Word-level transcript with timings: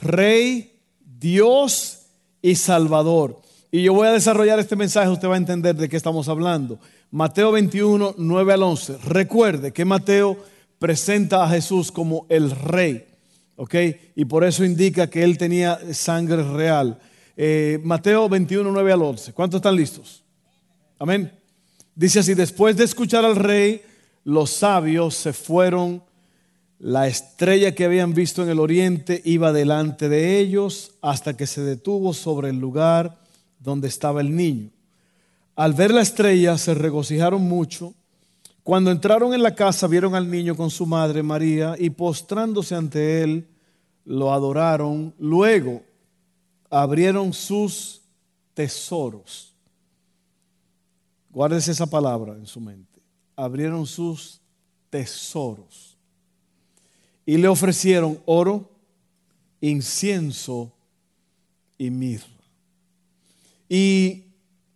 Rey, 0.00 0.72
Dios 1.18 2.06
y 2.42 2.54
Salvador. 2.54 3.40
Y 3.70 3.82
yo 3.82 3.92
voy 3.92 4.08
a 4.08 4.12
desarrollar 4.12 4.58
este 4.58 4.76
mensaje, 4.76 5.10
usted 5.10 5.28
va 5.28 5.34
a 5.34 5.38
entender 5.38 5.76
de 5.76 5.88
qué 5.88 5.96
estamos 5.96 6.28
hablando. 6.28 6.78
Mateo 7.10 7.52
21, 7.52 8.14
9 8.16 8.52
al 8.52 8.62
11. 8.62 8.98
Recuerde 9.04 9.72
que 9.72 9.84
Mateo 9.84 10.38
presenta 10.78 11.44
a 11.44 11.48
Jesús 11.48 11.92
como 11.92 12.26
el 12.28 12.50
rey, 12.50 13.06
¿ok? 13.56 13.74
Y 14.14 14.24
por 14.24 14.44
eso 14.44 14.64
indica 14.64 15.08
que 15.08 15.22
él 15.22 15.36
tenía 15.36 15.78
sangre 15.92 16.42
real. 16.42 16.98
Eh, 17.36 17.78
Mateo 17.82 18.28
21, 18.28 18.70
9 18.70 18.92
al 18.92 19.02
11. 19.02 19.32
¿Cuántos 19.32 19.58
están 19.58 19.76
listos? 19.76 20.22
Amén. 20.98 21.32
Dice 21.94 22.20
así, 22.20 22.34
después 22.34 22.76
de 22.76 22.84
escuchar 22.84 23.24
al 23.24 23.36
rey, 23.36 23.82
los 24.24 24.50
sabios 24.50 25.14
se 25.14 25.32
fueron 25.32 26.02
la 26.78 27.08
estrella 27.08 27.74
que 27.74 27.84
habían 27.84 28.14
visto 28.14 28.42
en 28.42 28.50
el 28.50 28.60
oriente 28.60 29.20
iba 29.24 29.52
delante 29.52 30.08
de 30.08 30.38
ellos 30.38 30.92
hasta 31.02 31.36
que 31.36 31.46
se 31.46 31.62
detuvo 31.62 32.14
sobre 32.14 32.50
el 32.50 32.60
lugar 32.60 33.18
donde 33.58 33.88
estaba 33.88 34.20
el 34.20 34.36
niño. 34.36 34.70
Al 35.56 35.74
ver 35.74 35.92
la 35.92 36.02
estrella 36.02 36.56
se 36.56 36.74
regocijaron 36.74 37.42
mucho. 37.42 37.94
Cuando 38.62 38.92
entraron 38.92 39.34
en 39.34 39.42
la 39.42 39.56
casa 39.56 39.88
vieron 39.88 40.14
al 40.14 40.30
niño 40.30 40.56
con 40.56 40.70
su 40.70 40.86
madre 40.86 41.22
María 41.22 41.74
y 41.76 41.90
postrándose 41.90 42.76
ante 42.76 43.22
él 43.22 43.48
lo 44.04 44.32
adoraron. 44.32 45.12
Luego 45.18 45.82
abrieron 46.70 47.32
sus 47.32 48.02
tesoros. 48.54 49.52
Guárdese 51.30 51.72
esa 51.72 51.86
palabra 51.86 52.34
en 52.34 52.46
su 52.46 52.60
mente. 52.60 53.00
Abrieron 53.34 53.84
sus 53.84 54.40
tesoros 54.90 55.87
y 57.28 57.36
le 57.36 57.46
ofrecieron 57.46 58.18
oro, 58.24 58.70
incienso 59.60 60.72
y 61.76 61.90
mirra. 61.90 62.24
Y 63.68 64.22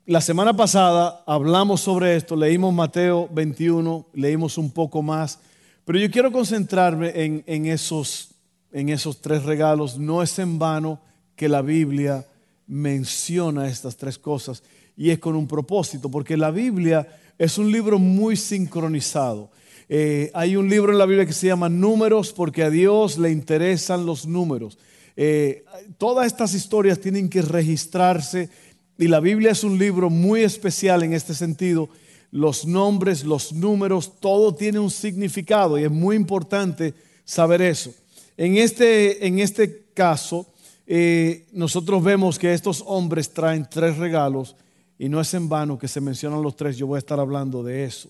la 0.05 0.21
semana 0.21 0.55
pasada 0.55 1.25
hablamos 1.27 1.81
sobre 1.81 2.15
esto, 2.15 2.37
leímos 2.37 2.75
Mateo 2.75 3.27
21, 3.33 4.05
leímos 4.13 4.59
un 4.59 4.71
poco 4.71 5.01
más, 5.01 5.39
pero 5.87 5.99
yo 5.99 6.11
quiero 6.11 6.31
concentrarme 6.31 7.13
en, 7.15 7.65
esos, 7.65 8.33
en 8.71 8.91
esos 8.91 9.23
tres 9.23 9.45
regalos. 9.45 9.97
No 9.97 10.23
es 10.23 10.39
en 10.39 10.59
vano 10.59 11.01
que 11.35 11.49
la 11.49 11.63
Biblia 11.63 12.27
menciona 12.67 13.67
estas 13.67 13.97
tres 13.97 14.19
cosas 14.19 14.63
y 14.95 15.09
es 15.09 15.19
con 15.19 15.37
un 15.37 15.49
propósito, 15.49 16.11
porque 16.11 16.37
la 16.37 16.51
Biblia 16.51 17.19
es 17.39 17.57
un 17.57 17.73
libro 17.73 17.99
muy 17.99 18.37
sincronizado. 18.37 19.49
Eh, 19.95 20.31
hay 20.33 20.57
un 20.57 20.71
libro 20.71 20.91
en 20.91 20.97
la 20.97 21.05
Biblia 21.05 21.27
que 21.27 21.35
se 21.35 21.49
llama 21.49 21.69
Números 21.69 22.33
porque 22.33 22.63
a 22.63 22.71
Dios 22.71 23.19
le 23.19 23.31
interesan 23.31 24.07
los 24.07 24.27
números. 24.27 24.79
Eh, 25.17 25.67
todas 25.99 26.27
estas 26.29 26.55
historias 26.55 26.99
tienen 26.99 27.29
que 27.29 27.43
registrarse 27.43 28.49
y 28.97 29.07
la 29.07 29.21
Biblia 29.21 29.51
es 29.51 29.65
un 29.65 29.79
libro 29.79 30.09
muy 30.09 30.45
especial 30.45 31.03
en 31.03 31.13
este 31.13 31.35
sentido. 31.35 31.91
Los 32.31 32.65
nombres, 32.65 33.23
los 33.23 33.53
números, 33.53 34.19
todo 34.19 34.55
tiene 34.55 34.79
un 34.79 34.91
significado 34.91 35.79
y 35.79 35.85
es 35.85 35.91
muy 35.91 36.17
importante 36.17 36.95
saber 37.27 37.61
eso. 37.61 37.93
En 38.39 38.57
este, 38.57 39.27
en 39.27 39.41
este 39.41 39.89
caso, 39.93 40.47
eh, 40.87 41.45
nosotros 41.53 42.03
vemos 42.03 42.39
que 42.39 42.55
estos 42.55 42.83
hombres 42.87 43.29
traen 43.29 43.69
tres 43.69 43.99
regalos 43.99 44.57
y 44.99 45.11
no 45.11 45.21
es 45.21 45.35
en 45.35 45.51
vano 45.51 45.79
que 45.79 45.87
se 45.87 46.01
mencionan 46.01 46.41
los 46.41 46.57
tres, 46.57 46.79
yo 46.79 46.87
voy 46.87 46.97
a 46.97 47.01
estar 47.01 47.21
hablando 47.21 47.63
de 47.63 47.85
eso. 47.85 48.09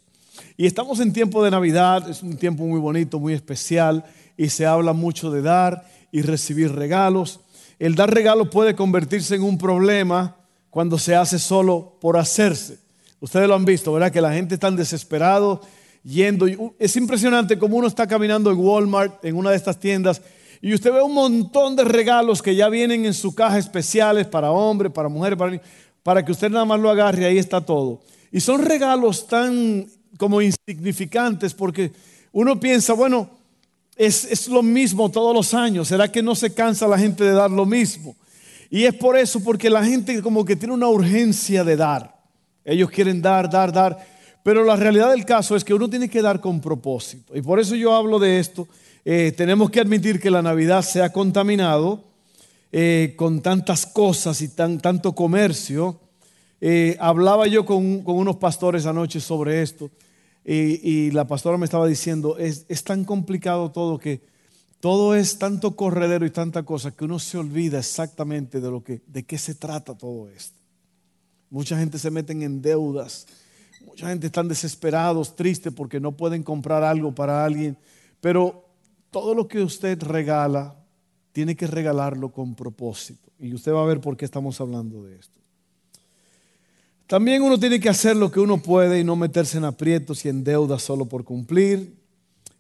Y 0.57 0.67
estamos 0.67 1.01
en 1.01 1.13
tiempo 1.13 1.45
de 1.45 1.51
Navidad, 1.51 2.09
es 2.09 2.23
un 2.23 2.37
tiempo 2.37 2.65
muy 2.65 2.81
bonito, 2.81 3.19
muy 3.19 3.35
especial, 3.35 4.05
y 4.37 4.49
se 4.49 4.67
habla 4.67 4.93
mucho 4.93 5.31
de 5.31 5.43
dar 5.43 5.85
y 6.11 6.23
recibir 6.23 6.73
regalos. 6.73 7.41
El 7.79 7.95
dar 7.95 8.13
regalos 8.13 8.49
puede 8.49 8.75
convertirse 8.75 9.35
en 9.35 9.43
un 9.43 9.59
problema 9.59 10.37
cuando 10.71 10.99
se 10.99 11.15
hace 11.15 11.39
solo 11.39 11.99
por 12.01 12.17
hacerse. 12.17 12.79
Ustedes 13.21 13.49
lo 13.49 13.55
han 13.55 13.65
visto, 13.65 13.93
¿verdad? 13.93 14.11
Que 14.11 14.21
la 14.21 14.33
gente 14.33 14.55
está 14.55 14.71
desesperado 14.71 15.61
yendo. 16.03 16.47
Es 16.79 16.97
impresionante 16.97 17.59
como 17.59 17.77
uno 17.77 17.87
está 17.87 18.07
caminando 18.07 18.51
en 18.51 18.59
Walmart, 18.59 19.25
en 19.25 19.37
una 19.37 19.51
de 19.51 19.57
estas 19.57 19.79
tiendas, 19.79 20.23
y 20.61 20.75
usted 20.75 20.93
ve 20.93 21.03
un 21.03 21.15
montón 21.15 21.75
de 21.75 21.85
regalos 21.85 22.41
que 22.41 22.55
ya 22.55 22.69
vienen 22.69 23.05
en 23.05 23.15
su 23.15 23.35
caja 23.35 23.59
especiales 23.59 24.27
para 24.29 24.53
hombres, 24.53 24.93
para 24.93 25.09
mujeres, 25.09 25.37
para 25.37 25.61
para 26.03 26.25
que 26.25 26.33
usted 26.33 26.51
nada 26.51 26.65
más 26.65 26.81
lo 26.81 26.91
agarre 26.91 27.25
ahí 27.25 27.39
está 27.39 27.61
todo. 27.61 28.01
Y 28.31 28.41
son 28.41 28.63
regalos 28.63 29.27
tan 29.27 29.87
como 30.17 30.41
insignificantes 30.41 31.55
porque 31.55 31.93
uno 32.33 32.59
piensa, 32.59 32.93
bueno, 32.95 33.31
es, 33.97 34.25
es, 34.25 34.49
lo 34.49 34.63
mismo 34.63 35.11
todos 35.11 35.35
los 35.35 35.55
años. 35.55 35.89
¿Será 35.89 36.11
que 36.11 36.23
no 36.23 36.35
se 36.35 36.55
cansa 36.55 36.89
la 36.89 36.99
gente 36.99 37.25
de 37.25 37.33
dar 37.33 37.51
lo 37.51 37.67
mismo? 37.67 38.17
Y 38.71 38.85
es 38.85 38.95
por 38.95 39.19
eso, 39.19 39.41
porque 39.41 39.69
la 39.69 39.85
gente 39.85 40.23
como 40.23 40.45
que 40.45 40.57
tiene 40.57 40.75
una 40.75 40.89
urgencia 40.89 41.63
de 41.63 41.77
dar. 41.77 42.23
Ellos 42.65 42.91
quieren 42.91 43.21
dar, 43.21 43.51
dar, 43.51 43.73
dar. 43.73 43.99
Pero 44.43 44.65
la 44.65 44.77
realidad 44.77 45.11
del 45.11 45.25
caso 45.25 45.55
es 45.55 45.63
que 45.63 45.75
uno 45.75 45.89
tiene 45.89 46.09
que 46.09 46.23
dar 46.23 46.41
con 46.41 46.61
propósito. 46.61 47.37
Y 47.37 47.43
por 47.43 47.61
eso 47.61 47.75
yo 47.75 47.95
hablo 47.95 48.19
de 48.19 48.41
esto. 48.41 48.67
Eh, 49.05 49.33
tenemos 49.37 49.71
que 49.71 49.81
admitir 49.81 50.21
que 50.21 50.31
la 50.31 50.43
Navidad 50.43 50.83
se 50.83 51.03
ha 51.03 51.13
contaminado 51.13 52.05
eh, 52.73 53.15
con 53.17 53.43
tantas 53.43 53.85
cosas 53.85 54.41
y 54.41 54.49
tan, 54.49 54.81
tanto 54.81 55.15
comercio. 55.15 56.01
Eh, 56.65 56.97
hablaba 57.01 57.49
yo 57.49 57.67
con, 57.67 58.05
unos 58.07 58.37
pastores 58.37 58.87
anoche 58.87 59.19
sobre 59.19 59.63
esto 59.63 59.91
y, 60.45 61.11
la 61.11 61.27
pastora 61.27 61.59
me 61.59 61.65
estaba 61.65 61.89
diciendo, 61.89 62.39
es, 62.39 62.85
tan 62.85 63.05
complicado 63.05 63.73
todo 63.73 63.99
que 63.99 64.21
todo 64.79 65.17
es 65.17 65.39
tanto 65.39 65.75
corredero 65.75 66.25
y 66.25 66.31
tanta 66.31 66.63
cosa 66.63 66.93
que 66.93 67.05
uno 67.05 67.19
se 67.19 67.37
olvida 67.37 67.81
exactamente 67.81 68.61
de, 68.61 68.71
lo 68.71 68.85
que, 68.85 69.03
de 69.09 69.25
qué 69.25 69.39
se 69.39 69.57
trata 69.57 69.99
todo 69.99 70.29
esto. 70.29 70.57
Mucha 71.51 71.77
gente 71.77 71.99
se 71.99 72.13
meten 72.13 72.43
en 72.43 72.63
deudas, 72.63 73.27
mucha 73.85 74.09
gente 74.09 74.29
están 74.29 74.47
desesperados, 74.47 75.35
tristes 75.35 75.73
porque 75.73 75.99
no 75.99 76.13
pueden 76.13 76.45
comprar 76.45 76.85
algo 76.85 77.13
para 77.13 77.45
alguien, 77.45 77.77
pero 78.21 78.65
todo 79.11 79.35
lo 79.35 79.49
que 79.49 79.63
usted 79.63 80.01
regala, 80.01 80.77
tiene 81.33 81.57
que 81.57 81.67
regalarlo 81.67 82.31
con 82.31 82.55
propósito. 82.55 83.31
Y 83.41 83.53
usted 83.53 83.73
va 83.73 83.83
a 83.83 83.87
ver 83.87 84.01
por 84.01 84.17
qué 84.17 84.25
estamos 84.25 84.61
hablando 84.61 85.03
de 85.03 85.17
esto. 85.17 85.42
También 87.13 87.43
uno 87.43 87.61
tiene 87.61 87.79
que 87.79 87.91
hacer 87.91 88.17
lo 88.17 88.33
que 88.33 88.41
uno 88.41 88.63
puede 88.63 88.99
y 88.99 89.05
no 89.05 89.17
meterse 89.17 89.59
en 89.59 89.67
aprietos 89.67 90.25
y 90.25 90.31
en 90.31 90.43
deudas 90.43 90.83
solo 90.83 91.05
por 91.05 91.25
cumplir. 91.25 91.95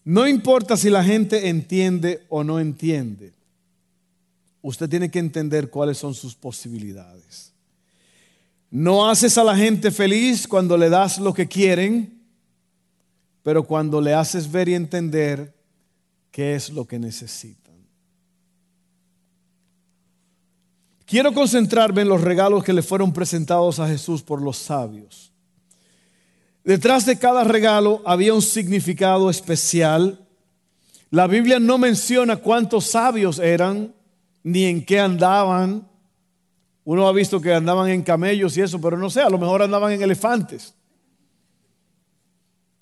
No 0.04 0.28
importa 0.28 0.76
si 0.76 0.90
la 0.90 1.02
gente 1.02 1.48
entiende 1.48 2.26
o 2.28 2.44
no 2.44 2.60
entiende. 2.60 3.32
Usted 4.60 4.90
tiene 4.90 5.10
que 5.10 5.20
entender 5.20 5.70
cuáles 5.70 5.96
son 5.96 6.12
sus 6.12 6.34
posibilidades. 6.34 7.50
No 8.70 9.08
haces 9.08 9.38
a 9.38 9.44
la 9.44 9.56
gente 9.56 9.90
feliz 9.90 10.46
cuando 10.46 10.76
le 10.76 10.90
das 10.90 11.16
lo 11.16 11.32
que 11.32 11.48
quieren, 11.48 12.20
pero 13.42 13.62
cuando 13.62 14.02
le 14.02 14.12
haces 14.12 14.52
ver 14.52 14.69
y 14.69 14.74
entender 14.74 15.54
qué 16.30 16.56
es 16.56 16.69
lo 16.69 16.84
que 16.84 16.98
necesitan. 16.98 17.62
Quiero 21.06 21.32
concentrarme 21.32 22.02
en 22.02 22.08
los 22.08 22.20
regalos 22.20 22.64
que 22.64 22.72
le 22.72 22.82
fueron 22.82 23.12
presentados 23.12 23.78
a 23.81 23.88
Jesús 23.88 24.22
por 24.22 24.40
los 24.40 24.56
sabios. 24.56 25.32
Detrás 26.64 27.04
de 27.06 27.19
cada 27.19 27.44
regalo 27.44 28.02
había 28.04 28.34
un 28.34 28.43
significado 28.43 29.28
especial. 29.28 30.26
La 31.10 31.26
Biblia 31.26 31.58
no 31.58 31.76
menciona 31.76 32.37
cuántos 32.37 32.87
sabios 32.87 33.38
eran, 33.40 33.93
ni 34.44 34.64
en 34.64 34.84
qué 34.84 35.00
andaban. 35.00 35.88
Uno 36.84 37.08
ha 37.08 37.12
visto 37.12 37.40
que 37.40 37.52
andaban 37.52 37.90
en 37.90 38.02
camellos 38.02 38.56
y 38.56 38.60
eso, 38.60 38.81
pero 38.81 38.96
no 38.96 39.10
sé, 39.10 39.22
a 39.22 39.31
lo 39.31 39.38
mejor 39.38 39.62
andaban 39.62 39.93
en 39.93 40.02
elefantes. 40.02 40.75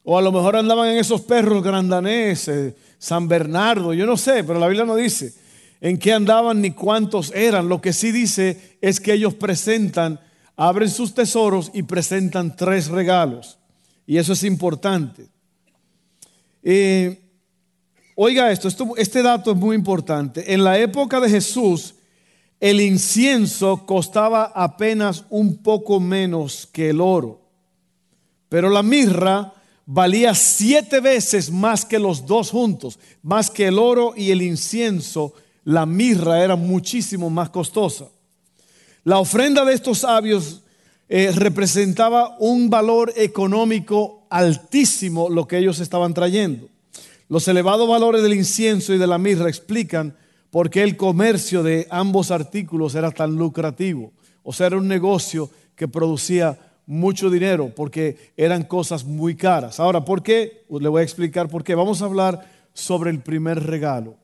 O 0.02 0.18
a 0.18 0.22
lo 0.22 0.30
mejor 0.30 0.56
andaban 0.56 0.88
en 0.88 0.98
esos 0.98 1.22
perros 1.22 1.62
grandaneses, 1.62 2.74
San 2.98 3.28
Bernardo, 3.28 3.94
yo 3.94 4.06
no 4.06 4.16
sé, 4.16 4.44
pero 4.44 4.58
la 4.58 4.66
Biblia 4.66 4.84
no 4.84 4.96
dice 4.96 5.34
en 5.80 5.98
qué 5.98 6.12
andaban 6.12 6.60
ni 6.60 6.72
cuántos 6.72 7.32
eran. 7.34 7.68
Lo 7.68 7.80
que 7.80 7.92
sí 7.92 8.12
dice 8.12 8.78
es 8.80 9.00
que 9.00 9.14
ellos 9.14 9.34
presentan, 9.34 10.20
abren 10.56 10.90
sus 10.90 11.14
tesoros 11.14 11.70
y 11.74 11.82
presentan 11.82 12.56
tres 12.56 12.88
regalos. 12.88 13.58
Y 14.06 14.18
eso 14.18 14.32
es 14.32 14.44
importante. 14.44 15.28
Eh, 16.62 17.20
oiga 18.14 18.50
esto, 18.50 18.68
esto, 18.68 18.96
este 18.96 19.22
dato 19.22 19.52
es 19.52 19.56
muy 19.56 19.76
importante. 19.76 20.52
En 20.52 20.64
la 20.64 20.78
época 20.78 21.20
de 21.20 21.30
Jesús, 21.30 21.94
el 22.60 22.80
incienso 22.82 23.86
costaba 23.86 24.52
apenas 24.54 25.24
un 25.30 25.62
poco 25.62 25.98
menos 25.98 26.68
que 26.70 26.90
el 26.90 27.00
oro, 27.00 27.40
pero 28.50 28.68
la 28.68 28.82
mirra 28.82 29.54
valía 29.86 30.34
siete 30.34 31.00
veces 31.00 31.50
más 31.50 31.86
que 31.86 31.98
los 31.98 32.26
dos 32.26 32.50
juntos, 32.50 32.98
más 33.22 33.50
que 33.50 33.66
el 33.68 33.78
oro 33.78 34.12
y 34.14 34.30
el 34.30 34.42
incienso, 34.42 35.32
la 35.70 35.86
mirra 35.86 36.42
era 36.42 36.56
muchísimo 36.56 37.30
más 37.30 37.50
costosa. 37.50 38.06
La 39.04 39.20
ofrenda 39.20 39.64
de 39.64 39.72
estos 39.72 39.98
sabios 39.98 40.62
eh, 41.08 41.30
representaba 41.32 42.36
un 42.40 42.68
valor 42.68 43.12
económico 43.16 44.26
altísimo 44.30 45.30
lo 45.30 45.46
que 45.46 45.58
ellos 45.58 45.78
estaban 45.78 46.12
trayendo. 46.12 46.68
Los 47.28 47.46
elevados 47.46 47.88
valores 47.88 48.24
del 48.24 48.34
incienso 48.34 48.92
y 48.92 48.98
de 48.98 49.06
la 49.06 49.18
mirra 49.18 49.48
explican 49.48 50.16
por 50.50 50.70
qué 50.70 50.82
el 50.82 50.96
comercio 50.96 51.62
de 51.62 51.86
ambos 51.88 52.32
artículos 52.32 52.96
era 52.96 53.12
tan 53.12 53.36
lucrativo. 53.36 54.10
O 54.42 54.52
sea, 54.52 54.66
era 54.66 54.76
un 54.76 54.88
negocio 54.88 55.50
que 55.76 55.86
producía 55.86 56.58
mucho 56.84 57.30
dinero 57.30 57.72
porque 57.76 58.32
eran 58.36 58.64
cosas 58.64 59.04
muy 59.04 59.36
caras. 59.36 59.78
Ahora, 59.78 60.04
¿por 60.04 60.24
qué? 60.24 60.64
Le 60.68 60.88
voy 60.88 61.02
a 61.02 61.04
explicar 61.04 61.48
por 61.48 61.62
qué. 61.62 61.76
Vamos 61.76 62.02
a 62.02 62.06
hablar 62.06 62.44
sobre 62.74 63.10
el 63.10 63.20
primer 63.20 63.62
regalo. 63.62 64.19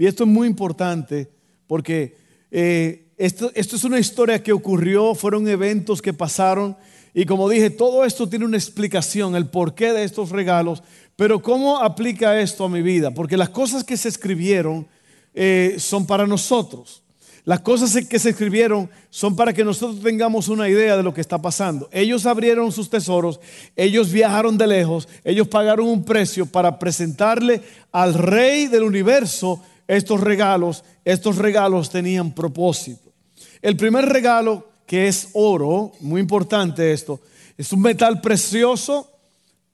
Y 0.00 0.06
esto 0.06 0.24
es 0.24 0.30
muy 0.30 0.48
importante 0.48 1.28
porque 1.66 2.16
eh, 2.50 3.12
esto, 3.18 3.52
esto 3.54 3.76
es 3.76 3.84
una 3.84 3.98
historia 3.98 4.42
que 4.42 4.50
ocurrió, 4.50 5.14
fueron 5.14 5.46
eventos 5.46 6.00
que 6.00 6.14
pasaron. 6.14 6.74
Y 7.12 7.26
como 7.26 7.50
dije, 7.50 7.68
todo 7.68 8.06
esto 8.06 8.26
tiene 8.26 8.46
una 8.46 8.56
explicación, 8.56 9.36
el 9.36 9.50
porqué 9.50 9.92
de 9.92 10.04
estos 10.04 10.30
regalos. 10.30 10.82
Pero 11.16 11.42
¿cómo 11.42 11.82
aplica 11.82 12.40
esto 12.40 12.64
a 12.64 12.70
mi 12.70 12.80
vida? 12.80 13.10
Porque 13.10 13.36
las 13.36 13.50
cosas 13.50 13.84
que 13.84 13.98
se 13.98 14.08
escribieron 14.08 14.88
eh, 15.34 15.74
son 15.76 16.06
para 16.06 16.26
nosotros. 16.26 17.02
Las 17.44 17.60
cosas 17.60 18.06
que 18.06 18.18
se 18.18 18.30
escribieron 18.30 18.88
son 19.10 19.36
para 19.36 19.52
que 19.52 19.64
nosotros 19.64 20.02
tengamos 20.02 20.48
una 20.48 20.66
idea 20.70 20.96
de 20.96 21.02
lo 21.02 21.12
que 21.12 21.20
está 21.20 21.42
pasando. 21.42 21.90
Ellos 21.92 22.24
abrieron 22.24 22.72
sus 22.72 22.88
tesoros, 22.88 23.38
ellos 23.76 24.10
viajaron 24.10 24.56
de 24.56 24.66
lejos, 24.66 25.08
ellos 25.24 25.46
pagaron 25.46 25.88
un 25.88 26.04
precio 26.06 26.46
para 26.46 26.78
presentarle 26.78 27.60
al 27.92 28.14
rey 28.14 28.66
del 28.66 28.84
universo 28.84 29.62
estos 29.96 30.20
regalos. 30.20 30.84
Estos 31.04 31.36
regalos 31.36 31.90
tenían 31.90 32.32
propósito. 32.32 33.12
El 33.60 33.76
primer 33.76 34.06
regalo, 34.06 34.68
que 34.86 35.08
es 35.08 35.30
oro, 35.32 35.92
muy 36.00 36.20
importante 36.20 36.92
esto, 36.92 37.20
es 37.58 37.72
un 37.72 37.82
metal 37.82 38.20
precioso 38.20 39.10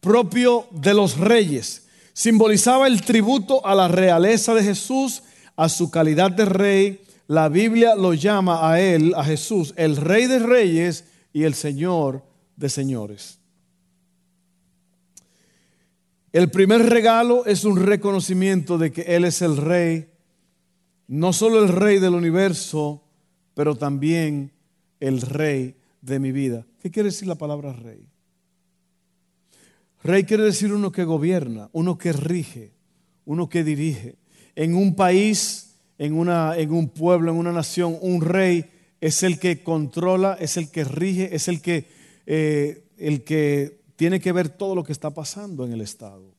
propio 0.00 0.66
de 0.70 0.94
los 0.94 1.18
reyes. 1.18 1.86
Simbolizaba 2.14 2.86
el 2.86 3.02
tributo 3.02 3.64
a 3.66 3.74
la 3.74 3.88
realeza 3.88 4.54
de 4.54 4.62
Jesús, 4.62 5.22
a 5.54 5.68
su 5.68 5.90
calidad 5.90 6.30
de 6.30 6.46
rey. 6.46 7.00
La 7.26 7.48
Biblia 7.50 7.94
lo 7.94 8.14
llama 8.14 8.70
a 8.70 8.80
él, 8.80 9.12
a 9.16 9.24
Jesús, 9.24 9.74
el 9.76 9.96
rey 9.96 10.26
de 10.26 10.38
reyes 10.38 11.04
y 11.32 11.44
el 11.44 11.54
señor 11.54 12.22
de 12.56 12.70
señores. 12.70 13.38
El 16.36 16.50
primer 16.50 16.90
regalo 16.90 17.46
es 17.46 17.64
un 17.64 17.82
reconocimiento 17.82 18.76
de 18.76 18.92
que 18.92 19.00
Él 19.16 19.24
es 19.24 19.40
el 19.40 19.56
rey, 19.56 20.10
no 21.08 21.32
solo 21.32 21.64
el 21.64 21.70
rey 21.70 21.98
del 21.98 22.12
universo, 22.12 23.02
pero 23.54 23.74
también 23.74 24.52
el 25.00 25.22
rey 25.22 25.76
de 26.02 26.18
mi 26.18 26.32
vida. 26.32 26.66
¿Qué 26.78 26.90
quiere 26.90 27.08
decir 27.08 27.26
la 27.26 27.36
palabra 27.36 27.72
rey? 27.72 28.06
Rey 30.04 30.24
quiere 30.24 30.42
decir 30.42 30.74
uno 30.74 30.92
que 30.92 31.04
gobierna, 31.04 31.70
uno 31.72 31.96
que 31.96 32.12
rige, 32.12 32.74
uno 33.24 33.48
que 33.48 33.64
dirige. 33.64 34.16
En 34.56 34.74
un 34.74 34.94
país, 34.94 35.78
en, 35.96 36.12
una, 36.12 36.58
en 36.58 36.70
un 36.70 36.90
pueblo, 36.90 37.30
en 37.30 37.38
una 37.38 37.52
nación, 37.52 37.96
un 38.02 38.20
rey 38.20 38.66
es 39.00 39.22
el 39.22 39.38
que 39.38 39.62
controla, 39.62 40.36
es 40.38 40.58
el 40.58 40.70
que 40.70 40.84
rige, 40.84 41.34
es 41.34 41.48
el 41.48 41.62
que, 41.62 41.88
eh, 42.26 42.84
el 42.98 43.24
que 43.24 43.85
tiene 43.96 44.20
que 44.20 44.32
ver 44.32 44.48
todo 44.48 44.74
lo 44.74 44.84
que 44.84 44.92
está 44.92 45.10
pasando 45.10 45.64
en 45.64 45.72
el 45.72 45.80
Estado. 45.80 46.34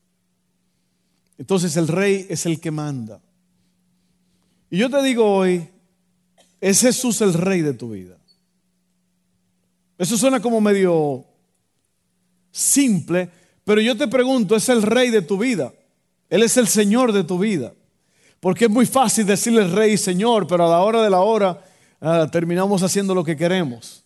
Entonces 1.36 1.76
el 1.76 1.88
rey 1.88 2.26
es 2.28 2.46
el 2.46 2.60
que 2.60 2.70
manda. 2.70 3.20
Y 4.70 4.78
yo 4.78 4.90
te 4.90 5.02
digo 5.02 5.24
hoy, 5.24 5.68
es 6.60 6.80
Jesús 6.80 7.20
el 7.20 7.34
rey 7.34 7.62
de 7.62 7.74
tu 7.74 7.90
vida. 7.90 8.16
Eso 9.96 10.16
suena 10.16 10.40
como 10.40 10.60
medio 10.60 11.24
simple, 12.50 13.30
pero 13.64 13.80
yo 13.80 13.96
te 13.96 14.08
pregunto, 14.08 14.56
es 14.56 14.68
el 14.68 14.82
rey 14.82 15.10
de 15.10 15.22
tu 15.22 15.38
vida. 15.38 15.72
Él 16.28 16.42
es 16.42 16.56
el 16.56 16.68
Señor 16.68 17.12
de 17.12 17.24
tu 17.24 17.38
vida. 17.38 17.72
Porque 18.40 18.66
es 18.66 18.70
muy 18.70 18.86
fácil 18.86 19.26
decirle 19.26 19.66
rey 19.66 19.94
y 19.94 19.98
Señor, 19.98 20.46
pero 20.46 20.66
a 20.66 20.70
la 20.70 20.80
hora 20.80 21.02
de 21.02 21.10
la 21.10 21.20
hora 21.20 21.64
ah, 22.00 22.28
terminamos 22.30 22.82
haciendo 22.82 23.14
lo 23.14 23.24
que 23.24 23.36
queremos. 23.36 24.04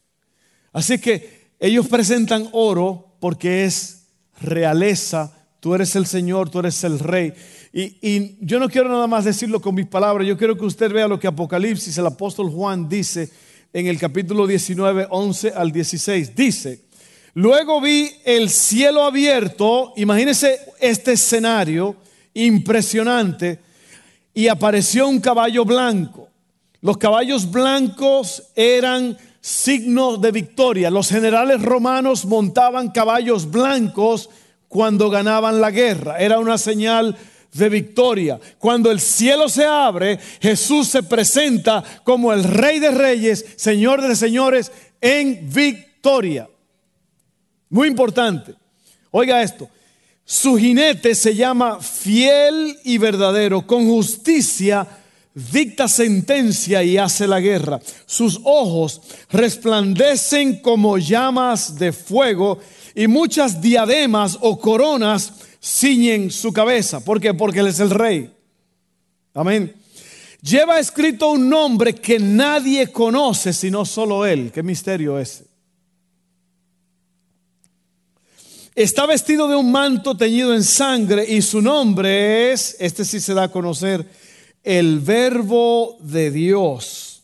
Así 0.73 0.99
que 0.99 1.53
ellos 1.61 1.87
presentan 1.87 2.49
oro 2.53 3.12
porque 3.23 3.63
es 3.63 4.09
realeza. 4.41 5.33
Tú 5.61 5.77
eres 5.77 5.95
el 5.95 6.07
Señor, 6.07 6.51
tú 6.51 6.59
eres 6.59 6.83
el 6.83 6.99
rey. 6.99 7.33
Y, 7.73 7.97
y 8.03 8.37
yo 8.41 8.59
no 8.59 8.69
quiero 8.69 8.89
nada 8.89 9.07
más 9.07 9.25
decirlo 9.25 9.61
con 9.61 9.77
mis 9.77 9.87
palabras, 9.87 10.27
yo 10.27 10.37
quiero 10.37 10.59
que 10.59 10.65
usted 10.65 10.93
vea 10.93 11.07
lo 11.07 11.21
que 11.21 11.29
Apocalipsis, 11.29 11.97
el 11.99 12.07
apóstol 12.07 12.51
Juan 12.51 12.89
dice 12.89 13.31
en 13.73 13.87
el 13.87 13.97
capítulo 13.97 14.45
19, 14.45 15.07
11 15.09 15.53
al 15.55 15.71
16. 15.71 16.35
Dice, 16.35 16.81
Luego 17.35 17.81
vi 17.81 18.11
el 18.25 18.51
cielo 18.51 19.05
abierto, 19.05 19.93
imagínense 19.95 20.59
este 20.81 21.13
escenario 21.13 21.95
impresionante, 22.35 23.61
y 24.35 24.49
apareció 24.49 25.07
un 25.07 25.21
caballo 25.21 25.65
blanco. 25.65 26.29
Los 26.81 26.97
caballos 26.97 27.49
blancos 27.49 28.43
eran 28.57 29.17
signos 29.43 30.21
de 30.21 30.31
victoria. 30.31 30.91
Los 30.91 31.09
generales 31.09 31.61
romanos 31.61 32.25
montaban 32.25 32.91
caballos 32.91 33.51
blancos 33.51 34.31
cuando 34.69 35.11
ganaban 35.11 35.61
la 35.61 35.71
guerra. 35.71 36.19
Era 36.19 36.39
una 36.39 36.57
señal 36.57 37.19
de 37.53 37.69
victoria. 37.69 38.41
Cuando 38.59 38.91
el 38.91 39.01
cielo 39.01 39.49
se 39.49 39.67
abre, 39.67 40.19
Jesús 40.41 40.89
se 40.89 41.03
presenta 41.03 41.85
como 42.05 42.33
el 42.33 42.45
Rey 42.45 42.79
de 42.79 42.93
Reyes, 42.93 43.45
Señor 43.57 44.01
de 44.01 44.17
Señores, 44.17 44.73
en 45.01 45.51
victoria. 45.53 46.49
Muy 47.69 47.89
importante. 47.89 48.55
Oiga 49.11 49.43
esto. 49.43 49.69
Su 50.25 50.57
jinete 50.57 51.15
se 51.15 51.35
llama 51.35 51.81
fiel 51.81 52.79
y 52.85 52.97
verdadero. 52.97 53.67
Con 53.67 53.87
justicia 53.87 54.87
dicta 55.35 55.89
sentencia 55.89 56.83
y 56.83 56.99
hace 56.99 57.27
la 57.27 57.41
guerra. 57.41 57.81
Sus 58.07 58.41
ojos 58.45 59.01
resplandecen 59.31 60.61
como 60.61 60.99
llamas 60.99 61.79
de 61.79 61.93
fuego 61.93 62.59
y 62.95 63.07
muchas 63.07 63.61
diademas 63.61 64.39
o 64.41 64.59
coronas 64.59 65.33
ciñen 65.63 66.31
su 66.31 66.53
cabeza. 66.53 67.05
¿Por 67.05 67.21
qué? 67.21 67.35
Porque 67.35 67.61
Él 67.61 67.69
es 67.69 67.81
el 67.81 67.91
rey. 67.91 68.31
Amén. 69.35 69.75
Lleva 70.43 70.81
escrito 70.81 71.31
un 71.31 71.49
nombre 71.49 71.95
que 71.95 72.19
nadie 72.19 72.91
conoce 72.91 73.53
sino 73.53 73.85
solo 73.85 74.27
Él. 74.27 74.51
¿Qué 74.53 74.63
misterio 74.63 75.19
es? 75.19 75.45
Está 78.75 79.05
vestido 79.05 79.49
de 79.49 79.55
un 79.55 79.71
manto 79.71 80.17
teñido 80.17 80.55
en 80.55 80.65
sangre 80.65 81.27
y 81.29 81.43
su 81.43 81.61
nombre 81.61 82.53
es, 82.53 82.75
este 82.81 83.05
sí 83.05 83.21
se 83.21 83.35
da 83.35 83.45
a 83.45 83.51
conocer, 83.51 84.07
el 84.63 85.01
verbo 85.01 85.97
de 86.01 86.31
Dios. 86.31 87.23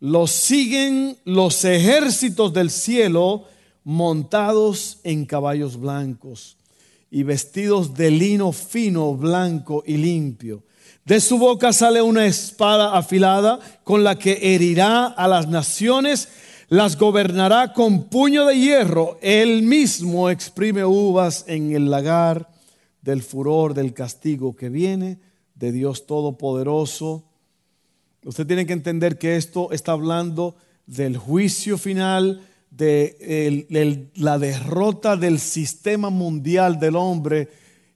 Lo 0.00 0.26
siguen 0.26 1.16
los 1.24 1.64
ejércitos 1.64 2.52
del 2.52 2.70
cielo 2.70 3.44
montados 3.84 4.98
en 5.04 5.26
caballos 5.26 5.78
blancos 5.78 6.56
y 7.10 7.22
vestidos 7.22 7.94
de 7.94 8.10
lino 8.10 8.52
fino, 8.52 9.14
blanco 9.14 9.82
y 9.86 9.96
limpio. 9.96 10.62
De 11.04 11.20
su 11.20 11.38
boca 11.38 11.72
sale 11.72 12.02
una 12.02 12.26
espada 12.26 12.96
afilada 12.96 13.58
con 13.84 14.04
la 14.04 14.18
que 14.18 14.54
herirá 14.54 15.06
a 15.06 15.26
las 15.28 15.48
naciones 15.48 16.28
las 16.68 16.96
gobernará 16.96 17.72
con 17.72 18.04
puño 18.04 18.46
de 18.46 18.58
hierro. 18.58 19.18
Él 19.20 19.62
mismo 19.62 20.30
exprime 20.30 20.84
uvas 20.84 21.44
en 21.48 21.74
el 21.74 21.90
lagar 21.90 22.48
del 23.02 23.22
furor 23.22 23.74
del 23.74 23.92
castigo 23.92 24.54
que 24.54 24.68
viene 24.68 25.18
de 25.60 25.70
Dios 25.70 26.06
Todopoderoso. 26.06 27.22
Usted 28.24 28.46
tiene 28.46 28.66
que 28.66 28.72
entender 28.72 29.18
que 29.18 29.36
esto 29.36 29.70
está 29.70 29.92
hablando 29.92 30.56
del 30.86 31.16
juicio 31.16 31.78
final, 31.78 32.44
de 32.70 34.08
la 34.14 34.38
derrota 34.38 35.16
del 35.16 35.38
sistema 35.38 36.08
mundial 36.08 36.80
del 36.80 36.96
hombre 36.96 37.48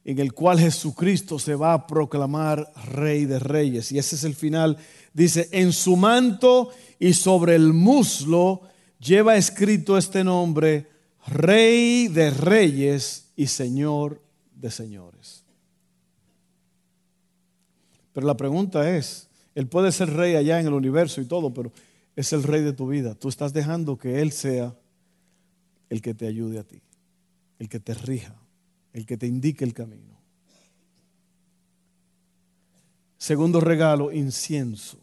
en 0.03 0.19
el 0.19 0.33
cual 0.33 0.59
Jesucristo 0.59 1.39
se 1.39 1.55
va 1.55 1.73
a 1.73 1.87
proclamar 1.87 2.71
rey 2.91 3.25
de 3.25 3.39
reyes. 3.39 3.91
Y 3.91 3.97
ese 3.97 4.15
es 4.15 4.23
el 4.23 4.35
final. 4.35 4.77
Dice, 5.13 5.49
en 5.51 5.73
su 5.73 5.95
manto 5.95 6.69
y 6.99 7.13
sobre 7.13 7.55
el 7.55 7.73
muslo 7.73 8.61
lleva 8.99 9.35
escrito 9.35 9.97
este 9.97 10.23
nombre, 10.23 10.87
Rey 11.25 12.07
de 12.09 12.29
Reyes 12.29 13.31
y 13.35 13.47
Señor 13.47 14.21
de 14.53 14.69
Señores. 14.69 15.44
Pero 18.15 18.27
la 18.27 18.37
pregunta 18.37 18.95
es, 18.95 19.27
Él 19.55 19.67
puede 19.67 19.91
ser 19.91 20.09
rey 20.13 20.37
allá 20.37 20.61
en 20.61 20.67
el 20.67 20.73
universo 20.73 21.19
y 21.19 21.25
todo, 21.25 21.53
pero 21.53 21.73
es 22.15 22.31
el 22.31 22.43
rey 22.43 22.63
de 22.63 22.71
tu 22.71 22.87
vida. 22.87 23.13
Tú 23.13 23.27
estás 23.27 23.51
dejando 23.51 23.97
que 23.97 24.21
Él 24.21 24.31
sea 24.31 24.73
el 25.89 26.01
que 26.01 26.13
te 26.13 26.25
ayude 26.25 26.59
a 26.59 26.63
ti, 26.63 26.81
el 27.59 27.67
que 27.67 27.81
te 27.81 27.93
rija, 27.93 28.33
el 28.93 29.05
que 29.05 29.17
te 29.17 29.27
indique 29.27 29.65
el 29.65 29.73
camino. 29.73 30.17
Segundo 33.17 33.59
regalo, 33.59 34.13
incienso. 34.13 34.97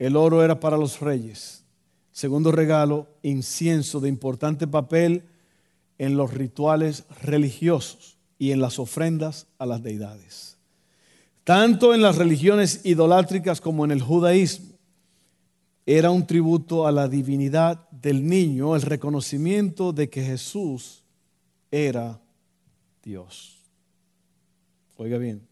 El 0.00 0.16
oro 0.16 0.42
era 0.42 0.58
para 0.58 0.76
los 0.76 0.98
reyes. 0.98 1.62
Segundo 2.10 2.50
regalo, 2.50 3.06
incienso 3.22 4.00
de 4.00 4.08
importante 4.08 4.66
papel 4.66 5.28
en 5.96 6.16
los 6.16 6.34
rituales 6.34 7.04
religiosos 7.22 8.18
y 8.36 8.50
en 8.50 8.60
las 8.60 8.80
ofrendas 8.80 9.46
a 9.58 9.66
las 9.66 9.80
deidades. 9.80 10.59
Tanto 11.50 11.94
en 11.94 12.00
las 12.00 12.14
religiones 12.14 12.82
idolátricas 12.84 13.60
como 13.60 13.84
en 13.84 13.90
el 13.90 14.00
judaísmo, 14.00 14.66
era 15.84 16.12
un 16.12 16.24
tributo 16.24 16.86
a 16.86 16.92
la 16.92 17.08
divinidad 17.08 17.90
del 17.90 18.24
niño, 18.24 18.76
el 18.76 18.82
reconocimiento 18.82 19.92
de 19.92 20.08
que 20.08 20.22
Jesús 20.22 21.02
era 21.72 22.20
Dios. 23.02 23.58
Oiga 24.96 25.18
bien, 25.18 25.42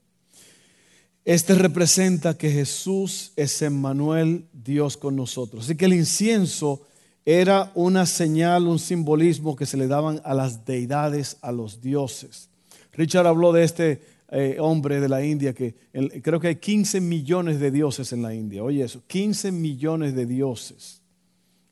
este 1.25 1.57
representa 1.57 2.39
que 2.39 2.53
Jesús 2.53 3.33
es 3.35 3.61
Emmanuel, 3.61 4.47
Dios 4.53 4.97
con 4.97 5.17
nosotros. 5.17 5.65
Así 5.65 5.77
que 5.77 5.87
el 5.87 5.95
incienso 5.95 6.87
era 7.25 7.73
una 7.75 8.07
señal, 8.07 8.69
un 8.69 8.79
simbolismo 8.79 9.57
que 9.57 9.67
se 9.67 9.77
le 9.77 9.89
daban 9.89 10.21
a 10.23 10.33
las 10.33 10.65
deidades, 10.65 11.39
a 11.43 11.51
los 11.51 11.81
dioses. 11.81 12.51
Richard 12.93 13.27
habló 13.27 13.53
de 13.53 13.65
este 13.65 14.18
eh, 14.31 14.59
hombre 14.61 15.01
de 15.01 15.09
la 15.09 15.25
India 15.25 15.55
que 15.55 15.75
creo 16.23 16.39
que 16.39 16.49
hay 16.49 16.57
15 16.57 17.01
millones 17.01 17.61
de 17.61 17.71
dioses 17.71 18.13
en 18.13 18.23
la 18.23 18.35
India. 18.35 18.63
Oye 18.63 18.85
eso, 18.85 19.03
15 19.07 19.53
millones 19.53 20.15
de 20.15 20.27
dioses. 20.27 21.01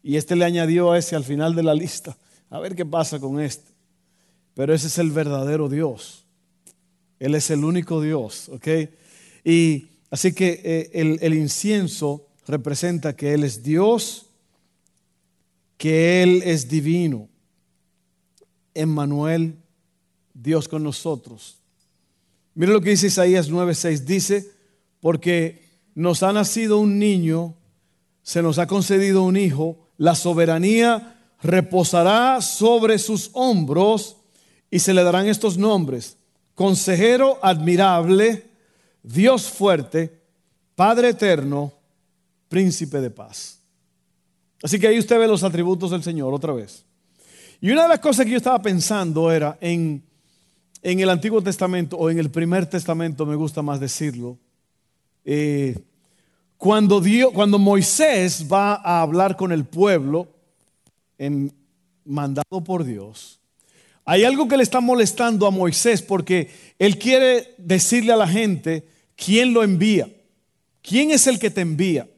Y 0.03 0.17
este 0.17 0.37
le 0.37 0.45
añadió 0.45 0.93
a 0.93 0.99
ese 0.99 1.17
al 1.17 1.25
final 1.25 1.55
de 1.55 1.63
la 1.63 1.75
lista. 1.75 2.17
A 2.49 2.61
ver 2.61 2.75
qué 2.75 2.87
pasa 2.87 3.19
con 3.19 3.41
este. 3.41 3.73
Pero 4.55 4.73
ese 4.73 4.87
es 4.87 4.99
el 4.99 5.11
verdadero 5.11 5.69
Dios. 5.69 6.25
Él 7.19 7.35
es 7.35 7.51
el 7.51 7.65
único 7.65 8.01
Dios, 8.01 8.49
¿ok? 8.49 8.69
Y 9.45 9.89
así 10.11 10.33
que 10.33 10.61
eh, 10.65 10.91
el, 10.95 11.19
el 11.21 11.35
incienso 11.35 12.27
representa 12.47 13.17
que 13.17 13.35
Él 13.35 13.45
es 13.45 13.63
Dios, 13.63 14.27
que 15.77 16.23
Él 16.23 16.43
es 16.45 16.69
divino. 16.69 17.29
Emmanuel, 18.75 19.57
Dios 20.33 20.69
con 20.69 20.83
nosotros. 20.83 21.59
Mire 22.57 22.73
lo 22.73 22.81
que 22.81 22.91
dice 22.91 23.09
Isaías 23.09 23.51
9:6. 23.51 24.05
Dice, 24.07 24.51
porque 25.01 25.63
nos 25.95 26.23
ha 26.23 26.33
nacido 26.33 26.79
un 26.79 26.99
niño, 26.99 27.55
se 28.23 28.43
nos 28.43 28.59
ha 28.59 28.67
concedido 28.67 29.23
un 29.23 29.37
hijo, 29.37 29.91
la 29.99 30.15
soberanía 30.15 31.21
reposará 31.43 32.41
sobre 32.41 32.99
sus 32.99 33.31
hombros 33.35 34.17
y 34.71 34.79
se 34.79 34.95
le 34.95 35.05
darán 35.05 35.29
estos 35.29 35.59
nombres. 35.59 36.17
Consejero 36.55 37.39
admirable, 37.43 38.47
Dios 39.03 39.51
fuerte, 39.51 40.19
Padre 40.75 41.11
eterno, 41.11 41.75
príncipe 42.49 43.03
de 43.03 43.11
paz. 43.11 43.61
Así 44.63 44.81
que 44.81 44.89
ahí 44.89 44.99
usted 44.99 45.19
ve 45.19 45.29
los 45.29 45.43
atributos 45.43 45.91
del 45.91 46.03
Señor 46.03 46.33
otra 46.33 46.55
vez. 46.55 46.87
Y 47.61 47.71
una 47.71 47.83
de 47.83 47.89
las 47.91 48.01
cosas 48.01 48.25
que 48.25 48.33
yo 48.33 48.39
estaba 48.39 48.63
pensando 48.63 49.31
era 49.31 49.59
en, 49.61 50.06
en 50.83 51.01
el 51.01 51.11
Antiguo 51.11 51.43
Testamento 51.43 51.97
o 51.97 52.11
en 52.11 52.19
el 52.19 52.31
primer 52.31 52.67
Testamento, 52.67 53.27
me 53.27 53.37
gusta 53.37 53.63
más 53.63 53.81
decirlo, 53.81 54.39
eh, 55.25 55.79
cuando, 56.57 57.01
Dios, 57.01 57.33
cuando 57.33 57.59
Moisés 57.59 58.47
va 58.51 58.75
a 58.75 59.03
hablar 59.03 59.37
con 59.37 59.53
el 59.53 59.65
pueblo, 59.65 60.29
en, 61.19 61.53
mandado 62.05 62.63
por 62.65 62.85
Dios, 62.85 63.41
hay 64.05 64.25
algo 64.25 64.47
que 64.47 64.57
le 64.57 64.63
está 64.63 64.81
molestando 64.81 65.47
a 65.47 65.51
Moisés 65.51 66.01
porque 66.01 66.51
él 66.79 66.99
quiere 66.99 67.55
decirle 67.59 68.13
a 68.13 68.17
la 68.17 68.29
gente, 68.29 68.85
¿Quién 69.17 69.55
lo 69.55 69.65
envía? 69.65 70.09
¿Quién 70.83 71.11
es 71.11 71.27
el 71.27 71.39
que 71.39 71.51
te 71.51 71.63
envía? 71.63 72.09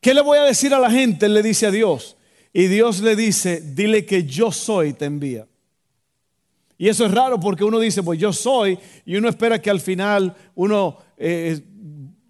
¿Qué 0.00 0.14
le 0.14 0.22
voy 0.22 0.38
a 0.38 0.44
decir 0.44 0.72
a 0.72 0.78
la 0.78 0.90
gente? 0.90 1.26
Él 1.26 1.34
le 1.34 1.42
dice 1.42 1.66
a 1.66 1.70
Dios. 1.70 2.16
Y 2.52 2.68
Dios 2.68 3.00
le 3.00 3.16
dice, 3.16 3.60
dile 3.60 4.06
que 4.06 4.24
yo 4.24 4.52
soy, 4.52 4.92
te 4.92 5.04
envía. 5.04 5.46
Y 6.78 6.88
eso 6.88 7.04
es 7.04 7.10
raro 7.10 7.40
porque 7.40 7.64
uno 7.64 7.80
dice, 7.80 8.04
pues 8.04 8.20
yo 8.20 8.32
soy, 8.32 8.78
y 9.04 9.16
uno 9.16 9.28
espera 9.28 9.60
que 9.60 9.68
al 9.68 9.80
final 9.80 10.34
uno 10.54 10.96
eh, 11.16 11.60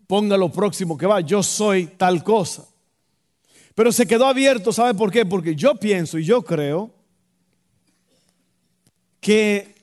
ponga 0.06 0.38
lo 0.38 0.50
próximo 0.50 0.96
que 0.96 1.06
va, 1.06 1.20
yo 1.20 1.42
soy 1.42 1.86
tal 1.86 2.24
cosa. 2.24 2.66
Pero 3.74 3.92
se 3.92 4.06
quedó 4.06 4.26
abierto, 4.26 4.72
¿sabe 4.72 4.94
por 4.94 5.12
qué? 5.12 5.26
Porque 5.26 5.54
yo 5.54 5.74
pienso 5.74 6.18
y 6.18 6.24
yo 6.24 6.42
creo 6.42 6.90
que 9.20 9.74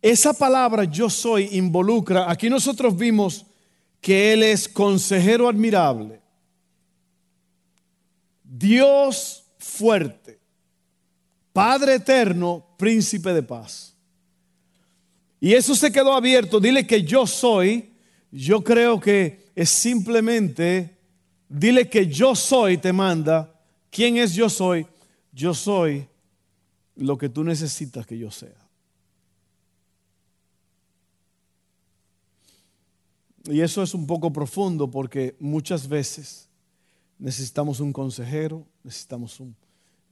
esa 0.00 0.32
palabra 0.32 0.84
yo 0.84 1.10
soy 1.10 1.50
involucra, 1.52 2.30
aquí 2.30 2.48
nosotros 2.48 2.96
vimos 2.96 3.44
que 4.00 4.32
Él 4.32 4.42
es 4.42 4.66
consejero 4.68 5.48
admirable, 5.48 6.20
Dios 8.42 9.44
fuerte, 9.58 10.33
Padre 11.54 11.94
eterno, 11.94 12.66
príncipe 12.76 13.32
de 13.32 13.44
paz. 13.44 13.94
Y 15.38 15.54
eso 15.54 15.76
se 15.76 15.92
quedó 15.92 16.12
abierto. 16.12 16.58
Dile 16.58 16.84
que 16.84 17.04
yo 17.04 17.28
soy. 17.28 17.92
Yo 18.32 18.64
creo 18.64 18.98
que 18.98 19.52
es 19.54 19.70
simplemente, 19.70 20.98
dile 21.48 21.88
que 21.88 22.08
yo 22.08 22.34
soy, 22.34 22.78
te 22.78 22.92
manda. 22.92 23.54
¿Quién 23.88 24.16
es 24.16 24.34
yo 24.34 24.50
soy? 24.50 24.84
Yo 25.32 25.54
soy 25.54 26.08
lo 26.96 27.16
que 27.16 27.28
tú 27.28 27.44
necesitas 27.44 28.04
que 28.04 28.18
yo 28.18 28.32
sea. 28.32 28.56
Y 33.44 33.60
eso 33.60 33.80
es 33.80 33.94
un 33.94 34.08
poco 34.08 34.32
profundo 34.32 34.90
porque 34.90 35.36
muchas 35.38 35.86
veces 35.86 36.48
necesitamos 37.16 37.78
un 37.78 37.92
consejero, 37.92 38.66
necesitamos 38.82 39.38
un... 39.38 39.54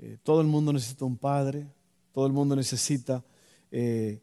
Eh, 0.02 0.18
todo 0.21 0.40
el 0.40 0.49
mundo 0.49 0.73
necesita 0.73 1.04
un 1.04 1.16
padre, 1.16 1.64
todo 2.12 2.26
el 2.26 2.32
mundo 2.32 2.56
necesita 2.56 3.23
eh, 3.71 4.21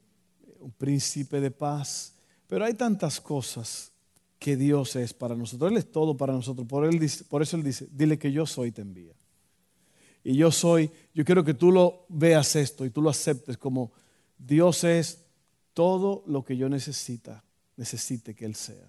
un 0.59 0.71
príncipe 0.71 1.39
de 1.39 1.51
paz, 1.51 2.15
pero 2.48 2.65
hay 2.65 2.74
tantas 2.74 3.21
cosas 3.21 3.93
que 4.38 4.57
Dios 4.57 4.98
es 4.98 5.13
para 5.13 5.36
nosotros. 5.36 5.71
Él 5.71 5.77
es 5.77 5.89
todo 5.89 6.17
para 6.17 6.33
nosotros. 6.33 6.67
Por, 6.67 6.86
él, 6.86 7.09
por 7.29 7.41
eso 7.41 7.55
Él 7.55 7.63
dice, 7.63 7.88
dile 7.91 8.19
que 8.19 8.29
yo 8.29 8.45
soy, 8.45 8.74
te 8.74 8.81
envía. 8.81 9.13
Y 10.21 10.36
yo 10.36 10.51
soy, 10.51 10.91
yo 11.13 11.24
quiero 11.24 11.45
que 11.45 11.53
tú 11.53 11.71
lo 11.71 12.05
veas 12.09 12.57
esto 12.57 12.86
y 12.86 12.89
tú 12.89 13.01
lo 13.01 13.09
aceptes 13.09 13.57
como 13.57 13.93
Dios 14.38 14.83
es 14.83 15.19
todo 15.74 16.24
lo 16.27 16.43
que 16.43 16.57
yo 16.57 16.67
necesita, 16.67 17.41
necesite 17.77 18.36
que 18.36 18.43
Él 18.43 18.55
sea. 18.55 18.88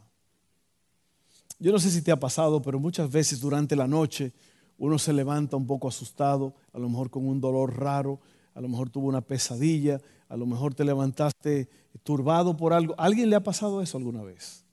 Yo 1.61 1.71
no 1.71 1.79
sé 1.79 1.91
si 1.91 2.03
te 2.03 2.11
ha 2.11 2.19
pasado, 2.19 2.61
pero 2.61 2.81
muchas 2.81 3.09
veces 3.13 3.39
durante 3.39 3.77
la 3.77 3.87
noche 3.87 4.33
uno 4.81 4.99
se 4.99 5.13
levanta 5.13 5.57
un 5.57 5.67
poco 5.67 5.89
asustado, 5.89 6.55
a 6.73 6.79
lo 6.79 6.89
mejor 6.89 7.11
con 7.11 7.29
un 7.29 7.39
dolor 7.39 7.79
raro, 7.79 8.19
a 8.55 8.63
lo 8.63 8.69
mejor 8.69 8.89
tuvo 8.89 9.09
una 9.09 9.21
pesadilla, 9.21 10.01
a 10.27 10.37
lo 10.39 10.47
mejor 10.47 10.75
te 10.75 10.85
levantaste 10.85 11.69
turbado 12.03 12.57
por 12.57 12.73
algo. 12.73 12.95
¿A 12.97 13.05
alguien 13.05 13.29
le 13.29 13.37
ha 13.37 13.43
pasado 13.43 13.83
eso 13.83 13.99
alguna 13.99 14.23
vez? 14.23 14.65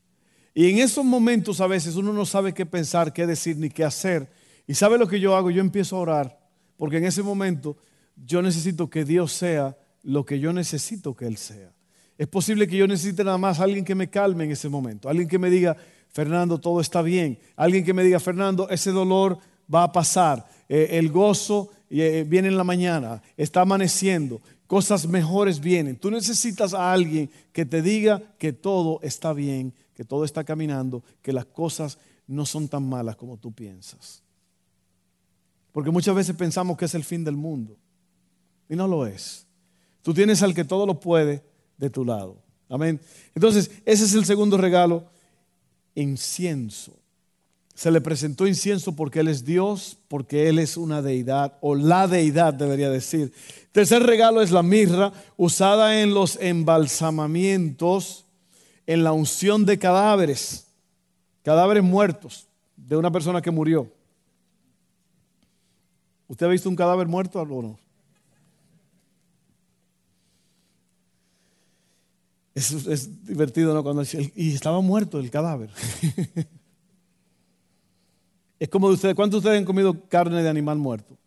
Y 0.54 0.70
en 0.70 0.80
esos 0.80 1.04
momentos 1.04 1.60
a 1.60 1.68
veces 1.68 1.98
uno 1.98 2.14
no 2.14 2.26
sabe 2.26 2.54
qué 2.54 2.66
pensar, 2.66 3.12
qué 3.12 3.28
decir 3.28 3.58
ni 3.58 3.70
qué 3.70 3.84
hacer. 3.84 4.32
Y 4.66 4.76
sabe 4.76 4.98
lo 4.98 5.10
que 5.10 5.20
yo 5.20 5.36
hago, 5.36 5.52
yo 5.52 5.60
empiezo 5.60 5.98
a 5.98 6.00
orar, 6.00 6.40
porque 6.78 6.98
en 6.98 7.06
ese 7.06 7.22
momento 7.22 7.76
yo 8.16 8.42
necesito 8.42 8.90
que 8.90 9.04
Dios 9.04 9.34
sea 9.34 9.78
lo 10.04 10.26
que 10.26 10.40
yo 10.40 10.54
necesito 10.54 11.18
que 11.18 11.28
Él 11.28 11.36
sea. 11.36 11.74
Es 12.18 12.30
posible 12.30 12.66
que 12.66 12.78
yo 12.78 12.88
necesite 12.88 13.26
nada 13.26 13.38
más 13.38 13.60
alguien 13.60 13.84
que 13.84 13.94
me 13.94 14.10
calme 14.10 14.46
en 14.46 14.52
ese 14.52 14.70
momento, 14.70 15.10
alguien 15.10 15.28
que 15.28 15.38
me 15.38 15.50
diga, 15.50 15.76
Fernando, 16.10 16.60
todo 16.60 16.82
está 16.82 17.02
bien. 17.02 17.38
Alguien 17.56 17.84
que 17.84 17.94
me 17.94 18.04
diga, 18.04 18.20
Fernando, 18.20 18.70
ese 18.70 18.92
dolor 18.92 19.40
va 19.74 19.84
a 19.84 19.92
pasar. 19.92 20.48
Eh, 20.70 20.90
el 20.92 21.10
gozo 21.10 21.72
eh, 21.90 22.26
viene 22.28 22.48
en 22.48 22.58
la 22.58 22.64
mañana, 22.64 23.22
está 23.36 23.62
amaneciendo, 23.62 24.42
cosas 24.68 25.08
mejores 25.08 25.60
vienen. 25.60 25.96
Tú 25.96 26.12
necesitas 26.12 26.74
a 26.74 26.92
alguien 26.92 27.30
que 27.54 27.66
te 27.66 27.82
diga 27.82 28.22
que 28.38 28.54
todo 28.54 29.00
está 29.02 29.34
bien, 29.34 29.74
que 29.96 30.04
todo 30.04 30.26
está 30.26 30.44
caminando, 30.44 31.04
que 31.22 31.34
las 31.34 31.46
cosas 31.46 31.98
no 32.28 32.46
son 32.46 32.68
tan 32.68 32.88
malas 32.88 33.16
como 33.16 33.38
tú 33.38 33.52
piensas. 33.52 34.22
Porque 35.72 35.92
muchas 35.92 36.16
veces 36.16 36.36
pensamos 36.36 36.78
que 36.78 36.86
es 36.86 36.96
el 36.96 37.04
fin 37.04 37.24
del 37.24 37.36
mundo 37.36 37.78
y 38.70 38.76
no 38.76 38.88
lo 38.88 39.06
es. 39.06 39.46
Tú 40.02 40.14
tienes 40.14 40.42
al 40.44 40.54
que 40.54 40.64
todo 40.64 40.86
lo 40.86 41.00
puede 41.00 41.44
de 41.78 41.90
tu 41.90 42.04
lado. 42.04 42.38
Amén. 42.70 43.00
Entonces, 43.34 43.72
ese 43.86 44.06
es 44.06 44.14
el 44.14 44.26
segundo 44.26 44.58
regalo 44.58 45.06
incienso. 45.96 46.98
Se 47.78 47.92
le 47.92 48.02
presentó 48.02 48.48
incienso 48.48 48.96
porque 48.96 49.20
Él 49.20 49.28
es 49.28 49.46
Dios, 49.46 50.00
porque 50.08 50.50
Él 50.50 50.58
es 50.58 50.78
una 50.78 51.04
deidad, 51.04 51.60
o 51.62 51.76
la 51.76 52.08
deidad 52.08 52.52
debería 52.52 52.90
decir. 52.90 53.32
Tercer 53.72 54.02
regalo 54.02 54.42
es 54.42 54.50
la 54.50 54.64
mirra, 54.64 55.14
usada 55.38 56.02
en 56.02 56.12
los 56.16 56.38
embalsamamientos. 56.42 58.26
en 58.88 59.04
la 59.04 59.12
unción 59.12 59.64
de 59.64 59.78
cadáveres, 59.78 60.66
cadáveres 61.44 61.84
muertos 61.84 62.48
de 62.76 62.96
una 62.96 63.12
persona 63.12 63.44
que 63.44 63.52
murió. 63.52 63.92
¿Usted 66.28 66.48
ha 66.48 66.50
visto 66.50 66.70
un 66.70 66.76
cadáver 66.76 67.06
muerto 67.06 67.40
o 67.40 67.62
no? 67.62 67.78
Es, 72.56 73.24
divertido, 73.24 73.80
¿no? 73.80 74.04
Y 74.36 74.56
estaba 74.56 74.82
muerto 74.82 75.20
el 75.20 75.30
cadáver. 75.30 75.70
es 78.60 78.70
como 78.70 78.88
de 78.88 78.96
ustedes, 78.96 79.16
¿cuántos 79.16 79.44
de 79.44 79.48
ustedes 79.48 79.60
han 79.60 79.66
comido 79.66 79.96
carne 80.10 80.42
de 80.42 80.50
animal 80.50 80.78
muerto? 80.78 81.18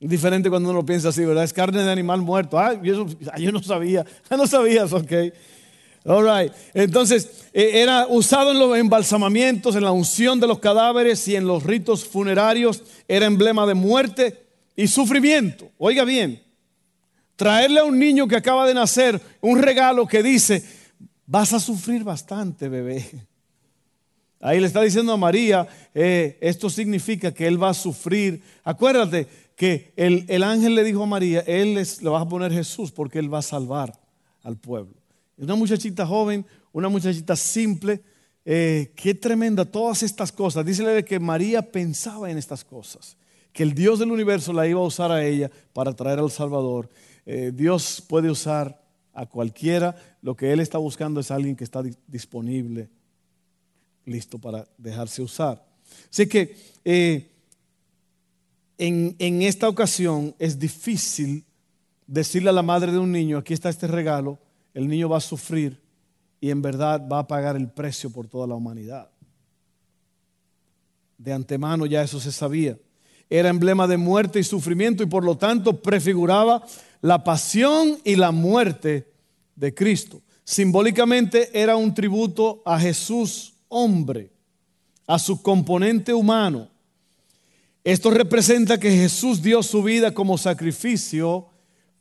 Diferente 0.00 0.50
cuando 0.50 0.70
uno 0.70 0.84
piensa 0.84 1.08
así, 1.08 1.24
¿verdad? 1.24 1.44
Es 1.44 1.52
carne 1.52 1.82
de 1.82 1.90
animal 1.90 2.20
muerto. 2.20 2.58
Ah, 2.58 2.74
yo, 2.82 3.06
yo 3.38 3.52
no 3.52 3.62
sabía. 3.62 4.04
Ah, 4.28 4.36
no 4.36 4.46
sabías, 4.46 4.92
ok. 4.92 5.12
All 6.04 6.22
right. 6.22 6.52
Entonces, 6.74 7.46
eh, 7.54 7.70
era 7.80 8.06
usado 8.08 8.50
en 8.50 8.58
los 8.58 8.76
embalsamamientos, 8.76 9.74
en 9.76 9.84
la 9.84 9.92
unción 9.92 10.38
de 10.40 10.46
los 10.46 10.58
cadáveres 10.58 11.26
y 11.28 11.36
en 11.36 11.46
los 11.46 11.62
ritos 11.62 12.04
funerarios. 12.04 12.82
Era 13.08 13.24
emblema 13.24 13.66
de 13.66 13.72
muerte 13.72 14.44
y 14.76 14.88
sufrimiento. 14.88 15.70
Oiga 15.78 16.04
bien, 16.04 16.42
traerle 17.36 17.80
a 17.80 17.84
un 17.84 17.98
niño 17.98 18.28
que 18.28 18.36
acaba 18.36 18.66
de 18.66 18.74
nacer 18.74 19.20
un 19.40 19.62
regalo 19.62 20.06
que 20.06 20.22
dice, 20.22 20.62
vas 21.26 21.52
a 21.52 21.60
sufrir 21.60 22.04
bastante, 22.04 22.68
bebé. 22.68 23.04
Ahí 24.40 24.60
le 24.60 24.66
está 24.66 24.82
diciendo 24.82 25.12
a 25.12 25.16
María, 25.16 25.66
eh, 25.94 26.36
esto 26.42 26.68
significa 26.68 27.32
que 27.32 27.46
él 27.46 27.62
va 27.62 27.70
a 27.70 27.74
sufrir. 27.74 28.42
Acuérdate 28.62 29.26
que 29.56 29.92
el, 29.96 30.42
ángel 30.42 30.74
le 30.74 30.84
dijo 30.84 31.02
a 31.02 31.06
María, 31.06 31.40
él 31.46 31.74
le 31.74 32.10
va 32.10 32.20
a 32.20 32.28
poner 32.28 32.52
Jesús 32.52 32.92
porque 32.92 33.18
él 33.18 33.32
va 33.32 33.38
a 33.38 33.42
salvar 33.42 33.98
al 34.42 34.56
pueblo. 34.56 34.94
Una 35.38 35.54
muchachita 35.54 36.06
joven, 36.06 36.44
una 36.72 36.88
muchachita 36.88 37.36
simple. 37.36 38.02
Eh, 38.44 38.92
qué 38.94 39.14
tremenda 39.14 39.64
todas 39.64 40.02
estas 40.02 40.30
cosas. 40.30 40.66
Dícele 40.66 41.04
que 41.04 41.18
María 41.18 41.62
pensaba 41.62 42.30
en 42.30 42.36
estas 42.36 42.64
cosas, 42.64 43.16
que 43.52 43.62
el 43.62 43.72
Dios 43.72 43.98
del 43.98 44.10
universo 44.10 44.52
la 44.52 44.66
iba 44.66 44.80
a 44.80 44.84
usar 44.84 45.10
a 45.10 45.24
ella 45.24 45.50
para 45.72 45.94
traer 45.94 46.18
al 46.18 46.30
Salvador. 46.30 46.90
Eh, 47.24 47.50
Dios 47.54 48.04
puede 48.06 48.30
usar 48.30 48.78
a 49.14 49.26
cualquiera. 49.26 49.96
Lo 50.24 50.34
que 50.34 50.50
Él 50.50 50.60
está 50.60 50.78
buscando 50.78 51.20
es 51.20 51.30
alguien 51.30 51.54
que 51.54 51.64
está 51.64 51.82
disponible, 52.06 52.88
listo 54.06 54.38
para 54.38 54.66
dejarse 54.78 55.20
usar. 55.20 55.62
Así 56.10 56.26
que 56.26 56.56
eh, 56.82 57.30
en, 58.78 59.14
en 59.18 59.42
esta 59.42 59.68
ocasión 59.68 60.34
es 60.38 60.58
difícil 60.58 61.44
decirle 62.06 62.48
a 62.48 62.54
la 62.54 62.62
madre 62.62 62.90
de 62.90 62.98
un 62.98 63.12
niño, 63.12 63.36
aquí 63.36 63.52
está 63.52 63.68
este 63.68 63.86
regalo, 63.86 64.38
el 64.72 64.88
niño 64.88 65.10
va 65.10 65.18
a 65.18 65.20
sufrir 65.20 65.78
y 66.40 66.48
en 66.48 66.62
verdad 66.62 67.06
va 67.06 67.18
a 67.18 67.26
pagar 67.26 67.54
el 67.56 67.68
precio 67.68 68.08
por 68.08 68.26
toda 68.26 68.46
la 68.46 68.54
humanidad. 68.54 69.10
De 71.18 71.34
antemano 71.34 71.84
ya 71.84 72.02
eso 72.02 72.18
se 72.18 72.32
sabía. 72.32 72.78
Era 73.28 73.50
emblema 73.50 73.86
de 73.86 73.98
muerte 73.98 74.40
y 74.40 74.44
sufrimiento 74.44 75.02
y 75.02 75.06
por 75.06 75.22
lo 75.22 75.36
tanto 75.36 75.82
prefiguraba 75.82 76.64
la 77.02 77.22
pasión 77.22 77.98
y 78.04 78.16
la 78.16 78.30
muerte 78.30 79.12
de 79.56 79.74
Cristo. 79.74 80.22
Simbólicamente 80.44 81.50
era 81.58 81.76
un 81.76 81.94
tributo 81.94 82.62
a 82.64 82.78
Jesús 82.78 83.54
hombre, 83.68 84.30
a 85.06 85.18
su 85.18 85.42
componente 85.42 86.12
humano. 86.12 86.68
Esto 87.82 88.10
representa 88.10 88.78
que 88.78 88.90
Jesús 88.90 89.42
dio 89.42 89.62
su 89.62 89.82
vida 89.82 90.12
como 90.12 90.38
sacrificio 90.38 91.46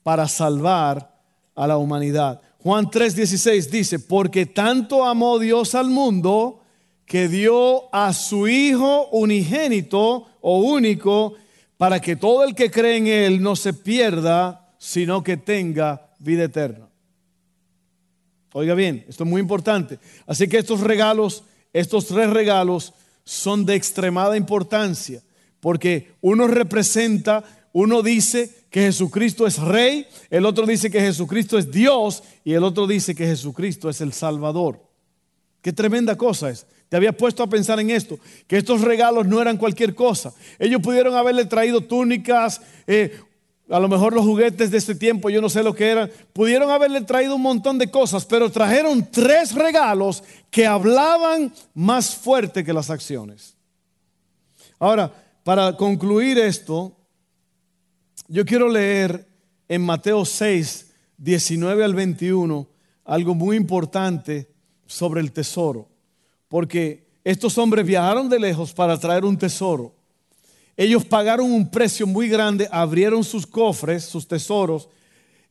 para 0.02 0.28
salvar 0.28 1.14
a 1.56 1.68
la 1.68 1.78
humanidad. 1.78 2.42
Juan 2.60 2.86
3:16 2.86 3.70
dice, 3.70 4.00
porque 4.00 4.46
tanto 4.46 5.04
amó 5.04 5.40
Dios 5.40 5.76
al 5.76 5.90
mundo 5.90 6.62
que 7.06 7.28
dio 7.28 7.94
a 7.94 8.14
su 8.14 8.48
Hijo 8.48 9.10
unigénito 9.10 10.28
o 10.42 10.60
único 10.60 11.36
para 11.78 12.00
que 12.00 12.16
todo 12.16 12.44
el 12.46 12.56
que 12.56 12.72
cree 12.72 12.98
en 12.98 13.08
Él 13.08 13.42
no 13.42 13.58
se 13.58 13.74
pierda, 13.74 14.74
sino 14.78 15.22
que 15.22 15.36
tenga 15.36 16.10
vida 16.20 16.46
eterna. 16.46 16.88
Oiga 18.54 18.76
bien, 18.76 19.04
esto 19.10 19.24
es 19.24 19.30
muy 19.30 19.42
importante. 19.42 20.00
Así 20.28 20.48
que 20.48 20.60
estos 20.60 20.82
regalos, 20.82 21.44
estos 21.74 22.06
tres 22.08 22.30
regalos 22.30 22.94
son 23.24 23.66
de 23.66 23.76
extremada 23.76 24.38
importancia, 24.38 25.22
porque 25.60 26.12
uno 26.22 26.48
representa, 26.48 27.44
uno 27.72 28.04
dice 28.04 28.64
que 28.70 28.82
Jesucristo 28.82 29.48
es 29.48 29.58
rey, 29.58 30.06
el 30.30 30.46
otro 30.46 30.68
dice 30.68 30.92
que 30.92 31.00
Jesucristo 31.00 31.58
es 31.58 31.72
Dios 31.72 32.24
y 32.44 32.54
el 32.54 32.64
otro 32.64 32.86
dice 32.86 33.16
que 33.16 33.26
Jesucristo 33.26 33.90
es 33.90 34.02
el 34.02 34.14
Salvador. 34.14 34.80
Qué 35.62 35.74
tremenda 35.74 36.16
cosa 36.16 36.50
es. 36.50 36.68
Te 36.90 36.98
había 36.98 37.18
puesto 37.18 37.42
a 37.42 37.50
pensar 37.50 37.80
en 37.80 37.90
esto, 37.90 38.20
que 38.46 38.58
estos 38.58 38.82
regalos 38.82 39.26
no 39.26 39.42
eran 39.42 39.58
cualquier 39.58 39.96
cosa. 39.96 40.32
Ellos 40.60 40.80
pudieron 40.82 41.16
haberle 41.16 41.46
traído 41.46 41.82
túnicas, 41.82 42.62
eh, 42.86 43.18
a 43.70 43.80
lo 43.80 43.88
mejor 43.88 44.14
los 44.14 44.26
juguetes 44.26 44.72
de 44.72 44.78
este 44.78 44.96
tiempo, 44.96 45.30
yo 45.30 45.42
no 45.42 45.50
sé 45.50 45.64
lo 45.64 45.74
que 45.74 45.90
eran, 45.90 46.12
pudieron 46.34 46.70
haberle 46.70 47.02
traído 47.02 47.36
un 47.36 47.42
montón 47.42 47.78
de 47.78 47.90
cosas, 47.90 48.26
pero 48.26 48.52
trajeron 48.52 49.10
tres 49.10 49.54
regalos 49.54 50.24
que 50.52 50.68
hablaban 50.68 51.54
más 51.74 52.16
fuerte 52.16 52.64
que 52.64 52.74
las 52.74 52.90
acciones. 52.90 53.56
Ahora, 54.80 55.12
para 55.44 55.76
concluir 55.78 56.38
esto, 56.38 56.96
yo 58.28 58.46
quiero 58.46 58.68
leer 58.70 59.28
en 59.68 59.82
Mateo 59.82 60.26
6, 60.26 60.92
19 61.18 61.84
al 61.84 61.94
21, 61.94 62.68
algo 63.06 63.34
muy 63.34 63.58
importante 63.58 64.50
sobre 64.86 65.22
el 65.22 65.32
tesoro. 65.32 65.90
Porque 66.48 67.08
estos 67.24 67.58
hombres 67.58 67.86
viajaron 67.86 68.30
de 68.30 68.40
lejos 68.40 68.74
para 68.74 68.98
traer 68.98 69.26
un 69.26 69.38
tesoro. 69.38 69.96
Ellos 70.76 71.06
pagaron 71.06 71.52
un 71.52 71.70
precio 71.70 72.08
muy 72.08 72.28
grande, 72.28 72.68
abrieron 72.72 73.24
sus 73.24 73.46
cofres, 73.46 74.06
sus 74.06 74.28
tesoros, 74.28 74.90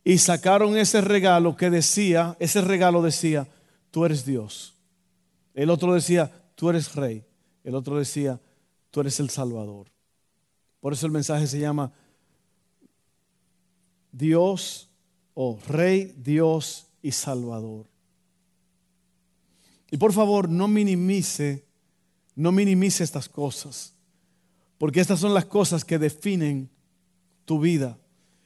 y 0.03 0.17
sacaron 0.17 0.77
ese 0.77 0.99
regalo 0.99 1.55
que 1.55 1.69
decía, 1.69 2.35
ese 2.39 2.61
regalo 2.61 3.01
decía, 3.01 3.47
tú 3.89 4.05
eres 4.05 4.25
Dios. 4.25 4.75
El 5.53 5.69
otro 5.69 5.93
decía, 5.93 6.31
tú 6.55 6.69
eres 6.69 6.93
rey. 6.95 7.23
El 7.63 7.75
otro 7.75 7.97
decía, 7.97 8.39
tú 8.91 8.99
eres 8.99 9.19
el 9.19 9.29
Salvador. 9.29 9.87
Por 10.81 10.91
eso 10.91 11.05
el 11.05 11.13
mensaje 11.13 11.47
se 11.47 11.59
llama 11.59 11.93
Dios 14.11 14.89
o 15.33 15.57
Rey, 15.67 16.13
Dios 16.17 16.87
y 17.01 17.11
Salvador. 17.11 17.87
Y 19.89 19.97
por 19.97 20.11
favor, 20.11 20.49
no 20.49 20.67
minimice, 20.67 21.65
no 22.35 22.51
minimice 22.51 23.03
estas 23.03 23.29
cosas, 23.29 23.92
porque 24.83 24.99
estas 24.99 25.21
son 25.21 25.33
las 25.33 25.45
cosas 25.45 25.85
que 25.85 25.97
definen 25.97 26.69
tu 27.45 27.57
vida. 27.57 27.97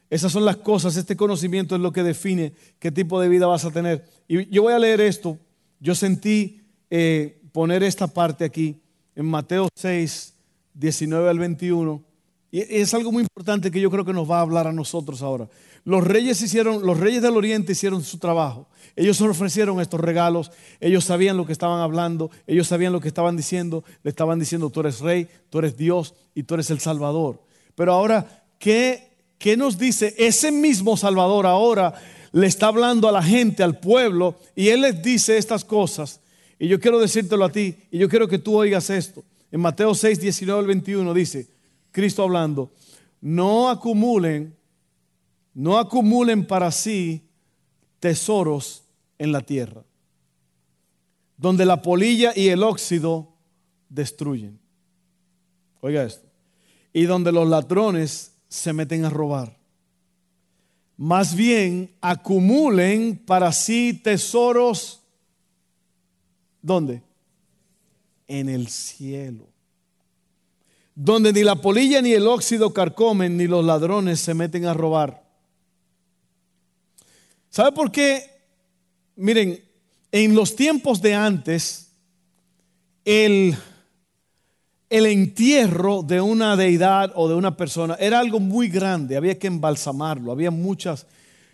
Esas 0.08 0.32
son 0.32 0.46
las 0.46 0.58
cosas, 0.58 0.96
este 0.96 1.18
conocimiento 1.18 1.74
es 1.74 1.82
lo 1.82 1.92
que 1.92 2.04
define 2.04 2.54
qué 2.78 2.92
tipo 2.92 3.20
de 3.20 3.28
vida 3.28 3.48
vas 3.48 3.66
a 3.66 3.72
tener. 3.72 4.06
Y 4.28 4.48
yo 4.54 4.62
voy 4.62 4.74
a 4.74 4.78
leer 4.78 5.02
esto. 5.02 5.40
Yo 5.80 5.96
sentí 5.96 6.62
eh, 6.92 7.42
poner 7.52 7.82
esta 7.82 8.06
parte 8.06 8.46
aquí 8.46 8.80
en 9.16 9.26
Mateo 9.26 9.68
6, 9.74 10.36
19 10.76 11.28
al 11.28 11.40
21. 11.40 12.04
Y 12.52 12.62
es 12.62 12.94
algo 12.94 13.12
muy 13.12 13.24
importante 13.24 13.72
que 13.72 13.82
yo 13.82 13.92
creo 13.92 14.06
que 14.06 14.14
nos 14.14 14.30
va 14.30 14.38
a 14.38 14.42
hablar 14.42 14.68
a 14.68 14.72
nosotros 14.72 15.22
ahora. 15.22 15.50
Los 15.84 16.04
reyes 16.04 16.42
hicieron, 16.42 16.86
los 16.86 17.00
reyes 17.00 17.22
del 17.22 17.36
oriente 17.36 17.74
hicieron 17.74 18.04
su 18.04 18.18
trabajo. 18.18 18.68
Ellos 18.96 19.22
ofrecieron 19.22 19.80
estos 19.80 20.00
regalos, 20.00 20.52
ellos 20.80 21.06
sabían 21.06 21.38
lo 21.38 21.46
que 21.46 21.52
estaban 21.52 21.82
hablando, 21.82 22.32
ellos 22.48 22.68
sabían 22.68 22.94
lo 22.94 23.00
que 23.00 23.10
estaban 23.10 23.38
diciendo, 23.38 23.84
le 24.04 24.10
estaban 24.10 24.40
diciendo, 24.40 24.70
tú 24.70 24.80
eres 24.80 25.02
rey, 25.02 25.28
tú 25.50 25.60
eres 25.60 25.78
Dios 25.78 26.16
y 26.34 26.44
tú 26.44 26.56
eres 26.56 26.72
el 26.72 26.80
Salvador. 26.80 27.42
Pero 27.76 27.94
ahora, 27.94 28.44
¿qué, 28.58 29.12
qué 29.38 29.56
nos 29.56 29.78
dice 29.78 30.16
ese 30.18 30.52
mismo 30.52 30.98
Salvador 30.98 31.46
ahora? 31.46 31.94
Le 32.32 32.48
está 32.48 32.68
hablando 32.68 33.08
a 33.08 33.12
la 33.12 33.22
gente, 33.22 33.62
al 33.62 33.80
pueblo, 33.80 34.40
y 34.56 34.70
Él 34.70 34.82
les 34.82 35.02
dice 35.02 35.38
estas 35.38 35.64
cosas. 35.64 36.20
Y 36.58 36.68
yo 36.68 36.80
quiero 36.80 37.00
decírtelo 37.00 37.46
a 37.46 37.52
ti, 37.52 37.76
y 37.92 38.00
yo 38.00 38.10
quiero 38.10 38.28
que 38.28 38.40
tú 38.40 38.58
oigas 38.58 38.90
esto. 38.90 39.24
En 39.52 39.62
Mateo 39.62 39.94
6, 39.94 40.20
19 40.20 40.60
al 40.60 40.68
21 40.68 41.14
dice, 41.14 41.48
Cristo 41.98 42.22
hablando, 42.22 42.72
no 43.20 43.70
acumulen, 43.70 44.56
no 45.56 45.80
acumulen 45.80 46.46
para 46.46 46.72
sí 46.72 47.28
tesoros 48.00 48.84
en 49.18 49.32
la 49.32 49.42
tierra, 49.42 49.84
donde 51.38 51.66
la 51.66 51.82
polilla 51.82 52.34
y 52.36 52.50
el 52.50 52.62
óxido 52.62 53.34
destruyen. 53.90 54.60
Oiga 55.82 56.04
esto. 56.04 56.28
Y 56.94 57.06
donde 57.06 57.32
los 57.32 57.50
ladrones 57.50 58.32
se 58.48 58.74
meten 58.74 59.04
a 59.04 59.10
robar. 59.10 59.58
Más 60.98 61.34
bien 61.34 61.96
acumulen 62.00 63.18
para 63.18 63.52
sí 63.52 64.00
tesoros. 64.04 65.02
¿Dónde? 66.62 67.02
En 68.28 68.50
el 68.50 68.68
cielo 68.68 69.57
donde 71.00 71.32
ni 71.32 71.44
la 71.44 71.56
polilla 71.56 72.02
ni 72.02 72.14
el 72.14 72.26
óxido 72.26 72.74
carcomen, 72.74 73.38
ni 73.38 73.46
los 73.46 73.64
ladrones 73.64 74.20
se 74.20 74.34
meten 74.34 74.66
a 74.66 74.74
robar. 74.74 75.24
¿Sabe 77.52 77.72
por 77.72 77.92
qué? 77.92 78.24
Miren, 79.16 79.64
en 80.12 80.34
los 80.34 80.56
tiempos 80.56 81.00
de 81.00 81.14
antes, 81.14 81.92
el, 83.06 83.56
el 84.90 85.06
entierro 85.06 86.02
de 86.02 86.20
una 86.20 86.56
deidad 86.56 87.12
o 87.14 87.30
de 87.30 87.36
una 87.36 87.56
persona 87.56 87.96
era 88.00 88.18
algo 88.18 88.40
muy 88.40 88.68
grande, 88.68 89.18
había 89.18 89.38
que 89.38 89.46
embalsamarlo, 89.46 90.32
había 90.32 90.50
muchas, 90.50 91.06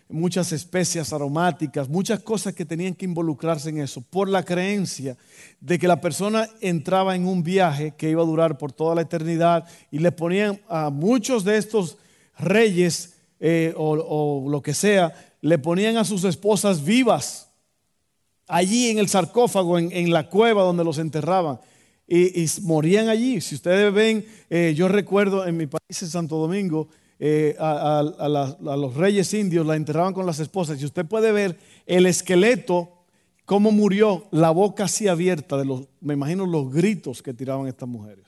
muchas 0.08 0.52
especias 0.52 1.12
aromáticas, 1.12 1.88
muchas 1.88 2.20
cosas 2.20 2.54
que 2.54 2.64
tenían 2.64 2.94
que 2.94 3.04
involucrarse 3.04 3.70
en 3.70 3.78
eso, 3.78 4.00
por 4.00 4.28
la 4.28 4.44
creencia 4.44 5.16
de 5.60 5.78
que 5.78 5.88
la 5.88 6.00
persona 6.00 6.48
entraba 6.60 7.16
en 7.16 7.26
un 7.26 7.42
viaje 7.42 7.94
que 7.96 8.10
iba 8.10 8.22
a 8.22 8.26
durar 8.26 8.58
por 8.58 8.72
toda 8.72 8.94
la 8.94 9.02
eternidad 9.02 9.66
y 9.90 9.98
le 9.98 10.12
ponían 10.12 10.60
a 10.68 10.90
muchos 10.90 11.44
de 11.44 11.56
estos 11.56 11.98
reyes 12.38 13.14
eh, 13.40 13.74
o 13.76 14.46
lo 14.48 14.62
que 14.62 14.74
sea, 14.74 15.14
le 15.40 15.58
ponían 15.58 15.96
a 15.96 16.04
sus 16.04 16.24
esposas 16.24 16.84
vivas 16.84 17.50
allí 18.46 18.90
en 18.90 18.98
el 18.98 19.08
sarcófago, 19.08 19.78
en, 19.78 20.10
la 20.12 20.28
cueva 20.28 20.62
donde 20.62 20.84
los 20.84 20.98
enterraban. 20.98 21.60
Y, 22.06 22.46
morían 22.62 23.08
allí. 23.08 23.40
Si 23.40 23.54
ustedes 23.54 23.92
ven, 23.92 24.26
eh, 24.50 24.74
yo 24.76 24.88
recuerdo 24.88 25.46
en 25.46 25.56
mi 25.56 25.66
país, 25.66 26.02
en 26.02 26.08
Santo 26.08 26.36
Domingo, 26.36 26.88
eh, 27.18 27.56
a, 27.58 28.02
los 28.02 28.94
reyes 28.94 29.32
indios 29.34 29.66
la 29.66 29.76
enterraban 29.76 30.14
con 30.14 30.26
las 30.26 30.40
esposas. 30.40 30.80
Y 30.80 30.84
usted 30.84 31.06
puede 31.06 31.32
ver 31.32 31.58
el 31.86 32.06
esqueleto, 32.06 32.90
cómo 33.44 33.70
murió, 33.70 34.26
la 34.30 34.50
boca 34.50 34.84
así 34.84 35.08
abierta, 35.08 35.56
de 35.56 35.64
los, 35.64 35.88
me 36.00 36.14
imagino 36.14 36.46
los 36.46 36.72
gritos 36.72 37.22
que 37.22 37.34
tiraban 37.34 37.66
estas 37.66 37.88
mujeres. 37.88 38.24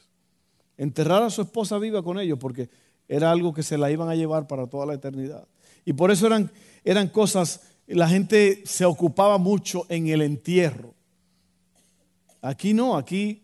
Enterrar 0.77 1.23
a 1.23 1.31
su 1.31 1.43
esposa 1.43 1.79
viva 1.79 2.03
con 2.03 2.19
ellos, 2.19 2.39
porque 2.39 2.69
era 3.09 3.31
algo 3.31 3.55
que 3.55 3.63
se 3.63 3.79
la 3.79 3.91
iban 3.91 4.09
a 4.09 4.15
llevar 4.15 4.47
para 4.47 4.67
toda 4.67 4.87
la 4.87 4.95
eternidad. 4.95 5.47
Y 5.85 5.93
por 5.93 6.11
eso 6.11 6.27
eran 6.27 6.51
eran 6.87 7.09
cosas, 7.09 7.63
la 7.89 8.09
gente 8.09 8.63
se 8.65 8.85
ocupaba 8.85 9.39
mucho 9.39 9.87
en 9.89 10.07
el 10.07 10.23
entierro. 10.23 10.95
Aquí 12.41 12.73
no, 12.73 12.97
aquí, 12.97 13.43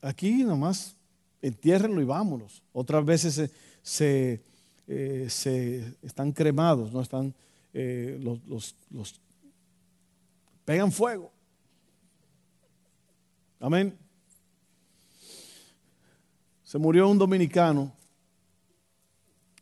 aquí 0.00 0.42
nomás 0.42 0.96
entiérrenlo 1.42 2.00
y 2.00 2.06
vámonos. 2.06 2.62
Otras 2.72 3.04
veces 3.04 3.50
se, 3.82 4.42
eh, 4.86 5.94
están 6.02 6.32
cremados, 6.32 6.92
no 6.92 7.00
están, 7.00 7.34
eh, 7.72 8.18
los, 8.22 8.74
los 8.90 9.20
pegan 10.64 10.92
fuego. 10.92 11.30
Amén. 13.58 13.96
Se 16.62 16.78
murió 16.78 17.08
un 17.08 17.18
dominicano 17.18 17.92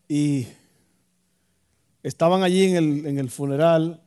y 0.06 0.46
estaban 2.02 2.42
allí 2.42 2.76
en 2.76 3.18
el, 3.18 3.30
funeral 3.30 4.00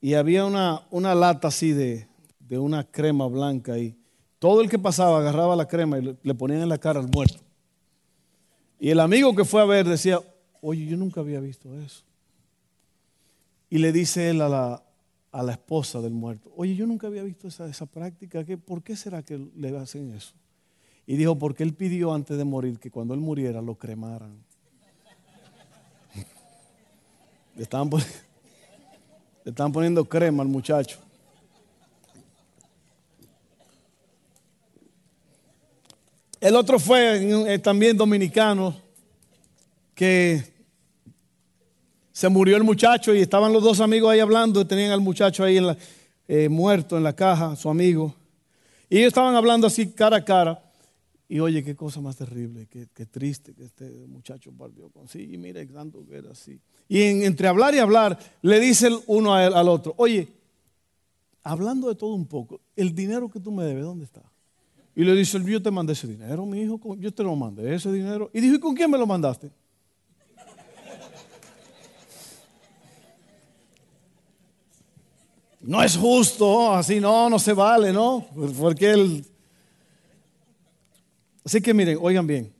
y 0.00 0.14
había 0.14 0.44
una, 0.44 0.82
una 0.90 1.14
lata 1.14 1.48
así 1.48 1.72
de, 1.72 2.08
una 2.50 2.84
crema 2.84 3.26
blanca 3.26 3.78
y 3.78 3.96
todo 4.38 4.60
el 4.60 4.68
que 4.68 4.78
pasaba 4.78 5.18
agarraba 5.18 5.56
la 5.56 5.66
crema 5.66 5.98
y 5.98 6.18
le, 6.22 6.34
ponían 6.34 6.62
en 6.62 6.68
la 6.68 6.78
cara 6.78 7.00
al 7.00 7.08
muerto. 7.08 7.45
Y 8.78 8.90
el 8.90 9.00
amigo 9.00 9.34
que 9.34 9.44
fue 9.44 9.62
a 9.62 9.64
ver 9.64 9.88
decía, 9.88 10.20
oye, 10.60 10.86
yo 10.86 10.96
nunca 10.96 11.20
había 11.20 11.40
visto 11.40 11.74
eso. 11.80 12.02
Y 13.70 13.78
le 13.78 13.92
dice 13.92 14.30
él 14.30 14.40
a 14.42 14.48
la, 14.48 14.82
a 15.32 15.42
la 15.42 15.52
esposa 15.52 16.00
del 16.00 16.12
muerto, 16.12 16.52
oye, 16.56 16.74
yo 16.74 16.86
nunca 16.86 17.06
había 17.06 17.22
visto 17.22 17.48
esa, 17.48 17.68
esa 17.68 17.86
práctica, 17.86 18.44
¿por 18.64 18.82
qué 18.82 18.96
será 18.96 19.22
que 19.22 19.38
le 19.56 19.76
hacen 19.76 20.14
eso? 20.14 20.34
Y 21.06 21.16
dijo, 21.16 21.38
porque 21.38 21.62
él 21.62 21.72
pidió 21.72 22.12
antes 22.12 22.36
de 22.36 22.44
morir 22.44 22.80
que 22.80 22.90
cuando 22.90 23.14
él 23.14 23.20
muriera 23.20 23.62
lo 23.62 23.76
cremaran. 23.76 24.36
Le 27.54 27.62
estaban, 27.62 27.88
poniendo 29.72 30.04
crema 30.04 30.42
al 30.42 30.48
muchacho. 30.48 30.98
El 36.46 36.54
otro 36.54 36.78
fue 36.78 37.54
eh, 37.54 37.58
también 37.58 37.96
dominicano, 37.96 38.76
que 39.96 40.44
se 42.12 42.28
murió 42.28 42.56
el 42.56 42.62
muchacho 42.62 43.12
y 43.12 43.20
estaban 43.20 43.52
los 43.52 43.64
dos 43.64 43.80
amigos 43.80 44.12
ahí 44.12 44.20
hablando, 44.20 44.60
y 44.60 44.64
tenían 44.64 44.92
al 44.92 45.00
muchacho 45.00 45.42
ahí 45.42 45.58
eh, 46.28 46.48
muerto 46.48 46.96
en 46.96 47.02
la 47.02 47.16
caja, 47.16 47.56
su 47.56 47.68
amigo. 47.68 48.14
Y 48.88 48.98
ellos 48.98 49.08
estaban 49.08 49.34
hablando 49.34 49.66
así 49.66 49.88
cara 49.88 50.18
a 50.18 50.24
cara. 50.24 50.62
Y 51.28 51.40
oye, 51.40 51.64
qué 51.64 51.74
cosa 51.74 52.00
más 52.00 52.14
terrible, 52.14 52.68
qué, 52.68 53.06
triste 53.06 53.52
que 53.52 53.64
este 53.64 54.06
muchacho 54.06 54.52
partió 54.52 54.88
con 54.90 55.08
sí. 55.08 55.28
Y 55.32 55.38
mire, 55.38 55.66
tanto 55.66 56.06
que 56.06 56.18
era 56.18 56.30
así. 56.30 56.60
Y 56.88 57.24
entre 57.24 57.48
hablar 57.48 57.74
y 57.74 57.80
hablar, 57.80 58.16
le 58.42 58.60
dice 58.60 58.86
el 58.86 59.00
uno 59.08 59.34
al 59.34 59.68
otro, 59.68 59.94
oye, 59.96 60.28
hablando 61.42 61.88
de 61.88 61.96
todo 61.96 62.14
un 62.14 62.26
poco, 62.26 62.60
el 62.76 62.94
dinero 62.94 63.28
que 63.28 63.40
tú 63.40 63.50
me 63.50 63.64
debes, 63.64 63.82
¿dónde 63.82 64.04
está? 64.04 64.22
Y 64.96 65.04
le 65.04 65.14
dice, 65.14 65.38
yo 65.44 65.62
te 65.62 65.70
mandé 65.70 65.92
ese 65.92 66.08
dinero, 66.08 66.44
mi 66.44 66.62
hijo, 66.62 66.80
yo 66.96 67.14
te 67.14 67.22
lo 67.22 67.36
mandé, 67.36 67.72
ese 67.74 67.92
dinero. 67.92 68.30
Y 68.32 68.40
dijo, 68.40 68.56
¿y 68.56 68.58
con 68.58 68.74
quién 68.74 68.90
me 68.90 68.98
lo 68.98 69.06
mandaste? 69.06 69.50
No 75.60 75.82
es 75.82 75.96
justo, 75.96 76.72
así 76.72 77.00
no, 77.00 77.28
no 77.28 77.38
se 77.38 77.52
vale, 77.52 77.92
¿no? 77.92 78.24
Porque 78.58 78.92
él 78.92 79.24
Así 81.46 81.60
que 81.60 81.72
miren, 81.72 81.96
oigan 82.02 82.26
bien. 82.26 82.52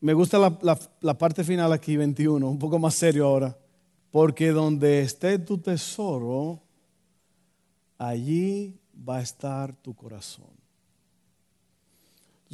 Me 0.00 0.14
gusta 0.14 0.38
la, 0.38 1.18
parte 1.18 1.44
final 1.44 1.74
aquí, 1.74 1.94
21, 1.94 2.48
un 2.48 2.58
poco 2.58 2.78
más 2.78 2.94
serio 2.94 3.26
ahora. 3.26 3.54
Porque 4.10 4.48
donde 4.48 5.02
esté 5.02 5.38
tu 5.38 5.58
tesoro, 5.58 6.62
allí 7.98 8.80
va 9.06 9.18
a 9.18 9.20
estar 9.20 9.74
tu 9.76 9.94
corazón. 9.94 10.57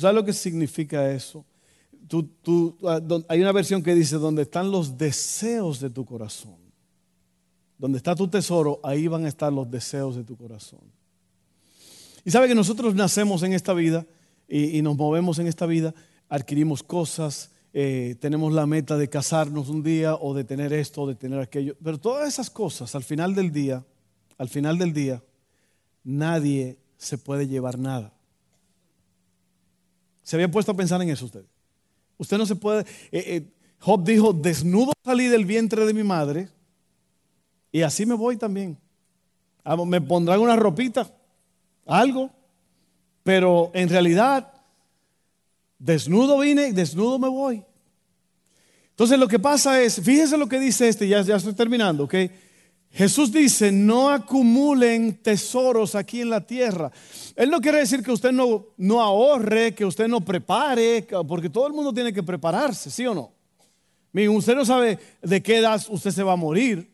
Sabes 0.01 0.15
lo 0.15 0.25
que 0.25 0.33
significa 0.33 1.11
eso? 1.11 1.45
Ah, 2.85 3.01
hay 3.29 3.41
una 3.41 3.53
versión 3.53 3.83
que 3.83 3.95
dice, 3.95 4.17
donde 4.17 4.43
están 4.43 4.71
los 4.71 4.99
deseos 4.99 5.81
de 5.81 5.91
tu 5.91 6.05
corazón. 6.05 6.57
Donde 7.79 7.99
está 7.99 8.15
tu 8.15 8.29
tesoro, 8.29 8.81
ahí 8.83 9.09
van 9.09 9.25
a 9.25 9.29
estar 9.29 9.53
los 9.53 9.71
deseos 9.71 10.17
de 10.17 10.25
tu 10.25 10.37
corazón. 10.37 10.81
Y 12.25 12.31
sabe 12.31 12.49
que 12.49 12.55
nosotros 12.55 12.95
nacemos 12.95 13.43
en 13.43 13.53
esta 13.53 13.75
vida 13.75 14.07
y, 14.49 14.81
nos 14.83 14.97
movemos 14.97 15.39
en 15.39 15.47
esta 15.47 15.67
vida, 15.67 15.95
adquirimos 16.29 16.83
cosas, 16.83 17.51
eh, 17.73 18.17
tenemos 18.21 18.53
la 18.53 18.67
meta 18.67 18.97
de 18.97 19.09
casarnos 19.09 19.69
un 19.69 19.83
día 19.83 20.15
o 20.15 20.33
de 20.33 20.45
tener 20.45 20.73
esto 20.73 21.03
o 21.03 21.09
de 21.09 21.17
tener 21.17 21.41
aquello. 21.41 21.77
Pero 21.83 21.99
todas 21.99 22.29
esas 22.29 22.49
cosas, 22.49 22.95
al 22.95 23.03
final 23.03 23.35
del 23.35 23.51
día, 23.51 23.85
al 24.39 24.49
final 24.49 24.79
del 24.79 24.93
día, 24.93 25.23
nadie 26.03 26.79
se 26.97 27.19
puede 27.19 27.49
llevar 27.49 27.79
nada. 27.79 28.14
¿Se 30.25 30.35
había 30.35 30.51
puesto 30.51 30.73
a 30.73 30.77
pensar 30.77 31.01
en 31.01 31.11
eso 31.11 31.27
usted? 31.27 31.45
Usted 32.19 32.39
no 32.39 32.47
se 32.47 32.57
puede... 32.57 32.81
Eh, 33.13 33.25
eh, 33.27 33.51
Job 33.79 34.03
dijo, 34.03 34.33
desnudo 34.33 34.93
salí 35.05 35.27
del 35.27 35.45
vientre 35.45 35.85
de 35.85 35.93
mi 35.93 36.03
madre 36.03 36.49
y 37.71 37.83
así 37.83 38.07
me 38.07 38.15
voy 38.15 38.37
también. 38.37 38.79
Ah, 39.63 39.77
me 39.77 40.01
pondrán 40.01 40.41
una 40.41 40.57
ropita, 40.57 41.13
algo, 41.85 42.31
pero 43.23 43.71
en 43.75 43.89
realidad, 43.91 44.51
desnudo 45.79 46.39
vine, 46.39 46.73
desnudo 46.73 47.19
me 47.19 47.29
voy. 47.29 47.63
Entonces 48.91 49.19
lo 49.19 49.29
que 49.29 49.39
pasa 49.39 49.83
es, 49.83 50.01
fíjense 50.01 50.39
lo 50.39 50.49
que 50.49 50.59
dice 50.59 50.89
este, 50.89 51.07
ya, 51.07 51.21
ya 51.21 51.37
estoy 51.37 51.53
terminando, 51.53 52.05
¿ok? 52.05 52.15
Jesús 52.95 53.33
dice, 53.33 53.73
no 53.73 54.09
acumulen 54.09 55.17
tesoros 55.17 55.97
aquí 55.97 56.21
en 56.21 56.31
la 56.31 56.47
tierra. 56.47 56.93
Él 57.35 57.51
no 57.51 57.61
quiere 57.61 57.79
decir 57.79 58.05
que 58.05 58.13
usted 58.13 58.31
no, 58.31 58.67
no 58.77 59.01
ahorre, 59.03 59.75
que 59.75 59.85
usted 59.85 60.07
no 60.07 60.21
prepare, 60.21 61.05
porque 61.27 61.51
todo 61.51 61.67
el 61.67 61.73
mundo 61.73 61.93
tiene 61.93 62.13
que 62.13 62.23
prepararse, 62.23 62.93
¿sí 62.93 63.05
o 63.05 63.13
no? 63.13 63.33
Miren, 64.13 64.37
usted 64.37 64.55
no 64.55 64.65
sabe 64.65 65.01
de 65.21 65.43
qué 65.43 65.57
edad 65.57 65.83
usted 65.89 66.13
se 66.13 66.23
va 66.23 66.35
a 66.35 66.37
morir. 66.37 66.89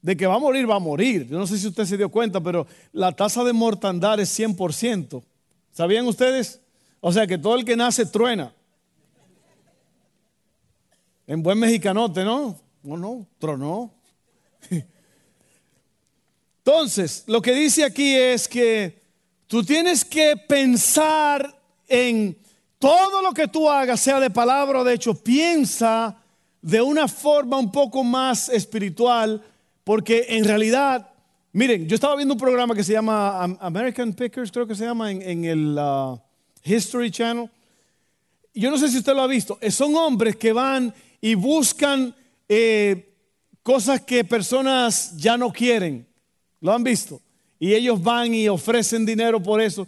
De 0.00 0.16
que 0.16 0.26
va 0.26 0.36
a 0.36 0.38
morir, 0.38 0.68
va 0.68 0.76
a 0.76 0.78
morir. 0.78 1.28
Yo 1.28 1.38
no 1.38 1.46
sé 1.46 1.58
si 1.58 1.66
usted 1.66 1.84
se 1.84 1.98
dio 1.98 2.08
cuenta, 2.08 2.40
pero 2.40 2.66
la 2.90 3.12
tasa 3.12 3.44
de 3.44 3.52
mortandad 3.52 4.18
es 4.20 4.38
100%. 4.38 5.22
¿Sabían 5.70 6.06
ustedes? 6.06 6.62
O 7.00 7.12
sea 7.12 7.26
que 7.26 7.36
todo 7.36 7.56
el 7.56 7.66
que 7.66 7.76
nace 7.76 8.06
truena. 8.06 8.54
En 11.26 11.42
buen 11.42 11.58
mexicanote, 11.58 12.24
¿no? 12.24 12.58
No, 12.82 12.96
no, 12.96 13.26
tronó. 13.38 13.92
Entonces, 16.70 17.24
lo 17.26 17.42
que 17.42 17.52
dice 17.52 17.82
aquí 17.82 18.14
es 18.14 18.46
que 18.46 19.02
tú 19.48 19.64
tienes 19.64 20.04
que 20.04 20.36
pensar 20.36 21.60
en 21.88 22.38
todo 22.78 23.20
lo 23.22 23.32
que 23.32 23.48
tú 23.48 23.68
hagas, 23.68 23.98
sea 24.00 24.20
de 24.20 24.30
palabra 24.30 24.78
o 24.78 24.84
de 24.84 24.94
hecho, 24.94 25.12
piensa 25.14 26.16
de 26.62 26.80
una 26.80 27.08
forma 27.08 27.58
un 27.58 27.72
poco 27.72 28.04
más 28.04 28.48
espiritual, 28.48 29.42
porque 29.82 30.26
en 30.28 30.44
realidad 30.44 31.08
Miren, 31.52 31.88
yo 31.88 31.96
estaba 31.96 32.14
viendo 32.14 32.34
un 32.34 32.40
programa 32.40 32.76
que 32.76 32.84
se 32.84 32.92
llama 32.92 33.42
American 33.58 34.12
Pickers, 34.12 34.52
creo 34.52 34.64
que 34.64 34.76
se 34.76 34.84
llama 34.84 35.10
en, 35.10 35.44
el 35.44 35.76
uh, 35.76 36.16
History 36.62 37.10
Channel. 37.10 37.50
Yo 38.54 38.70
no 38.70 38.78
sé 38.78 38.88
si 38.88 38.98
usted 38.98 39.14
lo 39.14 39.22
ha 39.22 39.26
visto. 39.26 39.58
Eh, 39.60 39.72
son 39.72 39.96
hombres 39.96 40.36
que 40.36 40.52
van 40.52 40.94
y 41.20 41.34
buscan 41.34 42.14
eh, 42.48 43.12
cosas 43.64 44.02
que 44.02 44.22
personas 44.22 45.16
ya 45.16 45.36
no 45.36 45.52
quieren. 45.52 46.08
¿Lo 46.60 46.72
han 46.72 46.84
visto? 46.84 47.20
Y 47.58 47.74
ellos 47.74 48.02
van 48.02 48.34
y 48.34 48.48
ofrecen 48.48 49.04
dinero 49.04 49.42
por 49.42 49.60
eso. 49.60 49.86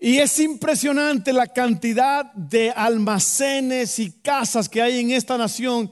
Y 0.00 0.18
es 0.18 0.38
impresionante 0.40 1.32
la 1.32 1.46
cantidad 1.46 2.32
de 2.34 2.70
almacenes 2.70 3.98
y 3.98 4.10
casas 4.10 4.68
que 4.68 4.82
hay 4.82 5.00
en 5.00 5.12
esta 5.12 5.38
nación 5.38 5.90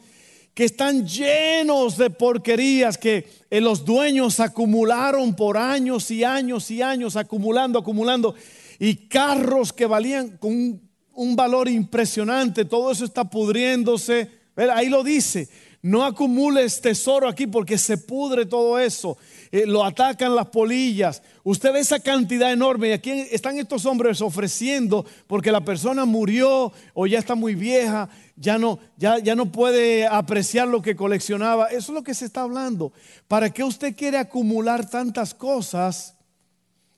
que 0.53 0.65
están 0.65 1.07
llenos 1.07 1.97
de 1.97 2.11
porquerías 2.11 2.99
que 2.99 3.27
eh, 3.51 3.61
los 3.61 3.85
dueños 3.85 4.41
acumularon 4.41 5.35
por 5.35 5.57
años 5.57 6.11
y 6.11 6.25
años 6.25 6.71
y 6.71 6.83
años, 6.83 7.17
acumulando, 7.17 7.79
acumulando, 7.79 8.35
y 8.79 8.97
carros 9.09 9.73
que 9.73 9.87
valían 9.87 10.37
con 10.39 10.53
un, 10.53 10.91
un 11.15 11.37
valor 11.37 11.69
impresionante, 11.69 12.65
todo 12.65 12.91
eso 12.91 13.05
está 13.05 13.25
pudriéndose. 13.25 14.29
Ahí 14.75 14.89
lo 14.89 15.05
dice, 15.05 15.49
no 15.83 16.05
acumules 16.05 16.81
tesoro 16.83 17.27
aquí 17.27 17.47
porque 17.47 17.79
se 17.79 17.97
pudre 17.97 18.45
todo 18.45 18.79
eso. 18.79 19.17
Eh, 19.51 19.65
lo 19.67 19.83
atacan 19.83 20.37
las 20.37 20.49
polillas. 20.49 21.23
Usted 21.43 21.73
ve 21.73 21.81
esa 21.81 22.01
cantidad 22.01 22.53
enorme 22.53 22.89
y 22.89 22.93
aquí 22.93 23.11
están 23.31 23.59
estos 23.59 23.87
hombres 23.87 24.21
ofreciendo 24.21 25.07
porque 25.27 25.51
la 25.51 25.65
persona 25.65 26.05
murió 26.05 26.71
o 26.93 27.07
ya 27.07 27.19
está 27.19 27.35
muy 27.35 27.55
vieja, 27.55 28.11
ya 28.37 28.59
no, 28.59 28.79
ya, 28.99 29.19
ya 29.19 29.35
no 29.35 29.51
puede 29.51 30.07
apreciar 30.07 30.69
lo 30.69 30.83
que 30.83 30.97
coleccionaba. 30.97 31.69
Eso 31.69 31.93
es 31.93 31.95
lo 31.95 32.03
que 32.03 32.15
se 32.15 32.27
está 32.27 32.43
hablando. 32.43 32.93
¿Para 33.27 33.51
qué 33.51 33.65
usted 33.65 33.97
quiere 33.97 34.19
acumular 34.19 34.89
tantas 34.89 35.33
cosas 35.33 36.15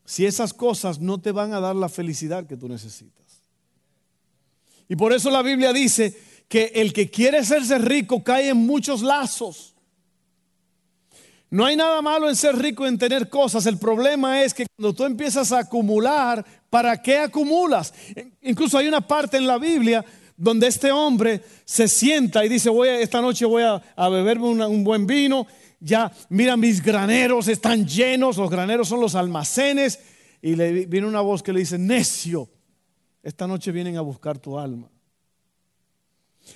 si 0.04 0.26
esas 0.26 0.52
cosas 0.52 0.98
no 0.98 1.20
te 1.20 1.30
van 1.30 1.54
a 1.54 1.60
dar 1.60 1.76
la 1.76 1.88
felicidad 1.88 2.46
que 2.46 2.56
tú 2.56 2.68
necesitas? 2.68 3.22
Y 4.88 4.96
por 4.96 5.12
eso 5.12 5.30
la 5.30 5.42
Biblia 5.42 5.72
dice 5.72 6.31
que 6.52 6.70
el 6.74 6.92
que 6.92 7.10
quiere 7.10 7.38
hacerse 7.38 7.78
rico 7.78 8.22
cae 8.22 8.50
en 8.50 8.58
muchos 8.58 9.00
lazos. 9.00 9.74
No 11.48 11.64
hay 11.64 11.76
nada 11.76 12.02
malo 12.02 12.28
en 12.28 12.36
ser 12.36 12.58
rico, 12.58 12.86
en 12.86 12.98
tener 12.98 13.30
cosas. 13.30 13.64
El 13.64 13.78
problema 13.78 14.42
es 14.42 14.52
que 14.52 14.66
cuando 14.76 14.92
tú 14.92 15.06
empiezas 15.06 15.50
a 15.50 15.60
acumular, 15.60 16.44
¿para 16.68 17.00
qué 17.00 17.16
acumulas? 17.16 17.94
Incluso 18.42 18.76
hay 18.76 18.86
una 18.86 19.00
parte 19.00 19.38
en 19.38 19.46
la 19.46 19.56
Biblia 19.56 20.04
donde 20.36 20.66
este 20.66 20.92
hombre 20.92 21.40
se 21.64 21.88
sienta 21.88 22.44
y 22.44 22.50
dice, 22.50 22.68
voy 22.68 22.90
esta 22.90 23.22
noche 23.22 23.46
voy 23.46 23.62
a, 23.62 24.08
beberme 24.10 24.66
un 24.66 24.84
buen 24.84 25.06
vino. 25.06 25.46
Ya, 25.80 26.12
mira, 26.28 26.58
mis 26.58 26.82
graneros 26.82 27.48
están 27.48 27.86
llenos. 27.86 28.36
Los 28.36 28.50
graneros 28.50 28.88
son 28.88 29.00
los 29.00 29.14
almacenes. 29.14 30.00
Y 30.42 30.54
le 30.54 30.84
viene 30.84 31.06
una 31.06 31.22
voz 31.22 31.42
que 31.42 31.54
le 31.54 31.60
dice, 31.60 31.78
necio, 31.78 32.50
esta 33.22 33.46
noche 33.46 33.72
vienen 33.72 33.96
a 33.96 34.02
buscar 34.02 34.38
tu 34.38 34.58
alma. 34.58 34.91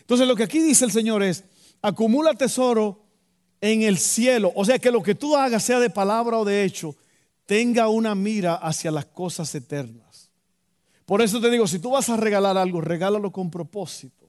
Entonces 0.00 0.26
lo 0.26 0.36
que 0.36 0.44
aquí 0.44 0.60
dice 0.60 0.84
el 0.84 0.92
Señor 0.92 1.22
es, 1.22 1.44
acumula 1.82 2.34
tesoro 2.34 3.02
en 3.60 3.82
el 3.82 3.98
cielo. 3.98 4.52
O 4.54 4.64
sea, 4.64 4.78
que 4.78 4.90
lo 4.90 5.02
que 5.02 5.14
tú 5.14 5.36
hagas, 5.36 5.62
sea 5.62 5.80
de 5.80 5.90
palabra 5.90 6.38
o 6.38 6.44
de 6.44 6.64
hecho, 6.64 6.94
tenga 7.46 7.88
una 7.88 8.14
mira 8.14 8.54
hacia 8.54 8.90
las 8.90 9.06
cosas 9.06 9.54
eternas. 9.54 10.30
Por 11.04 11.22
eso 11.22 11.40
te 11.40 11.50
digo, 11.50 11.66
si 11.66 11.78
tú 11.78 11.90
vas 11.90 12.08
a 12.08 12.16
regalar 12.16 12.58
algo, 12.58 12.80
regálalo 12.80 13.30
con 13.30 13.50
propósito. 13.50 14.28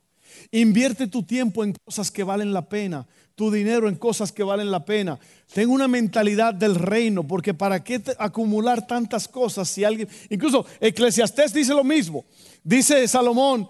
Invierte 0.51 1.07
tu 1.07 1.23
tiempo 1.23 1.63
en 1.63 1.73
cosas 1.73 2.11
que 2.11 2.23
valen 2.23 2.53
la 2.53 2.69
pena, 2.69 3.07
tu 3.33 3.49
dinero 3.49 3.89
en 3.89 3.95
cosas 3.95 4.31
que 4.31 4.43
valen 4.43 4.69
la 4.69 4.85
pena. 4.85 5.19
Ten 5.51 5.69
una 5.69 5.87
mentalidad 5.87 6.53
del 6.53 6.75
reino, 6.75 7.27
porque 7.27 7.55
para 7.55 7.83
qué 7.83 8.01
acumular 8.19 8.85
tantas 8.85 9.27
cosas 9.27 9.67
si 9.67 9.83
alguien, 9.83 10.07
incluso 10.29 10.65
Eclesiastés 10.79 11.53
dice 11.53 11.73
lo 11.73 11.83
mismo. 11.83 12.25
Dice 12.63 13.07
Salomón, 13.07 13.67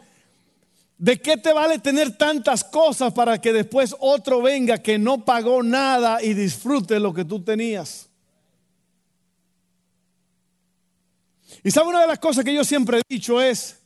¿De 0.97 1.21
qué 1.21 1.37
te 1.37 1.53
vale 1.53 1.77
tener 1.77 2.17
tantas 2.17 2.63
cosas 2.63 3.13
para 3.13 3.39
que 3.39 3.53
después 3.53 3.95
otro 3.99 4.41
venga 4.41 4.79
que 4.79 4.97
no 4.97 5.23
pagó 5.23 5.61
nada 5.61 6.23
y 6.23 6.33
disfrute 6.33 6.99
lo 6.99 7.13
que 7.13 7.23
tú 7.23 7.43
tenías? 7.43 8.09
Y 11.63 11.69
sabe 11.69 11.89
una 11.89 12.01
de 12.01 12.07
las 12.07 12.19
cosas 12.19 12.43
que 12.43 12.53
yo 12.53 12.63
siempre 12.63 12.99
he 12.99 13.01
dicho 13.07 13.41
es, 13.41 13.77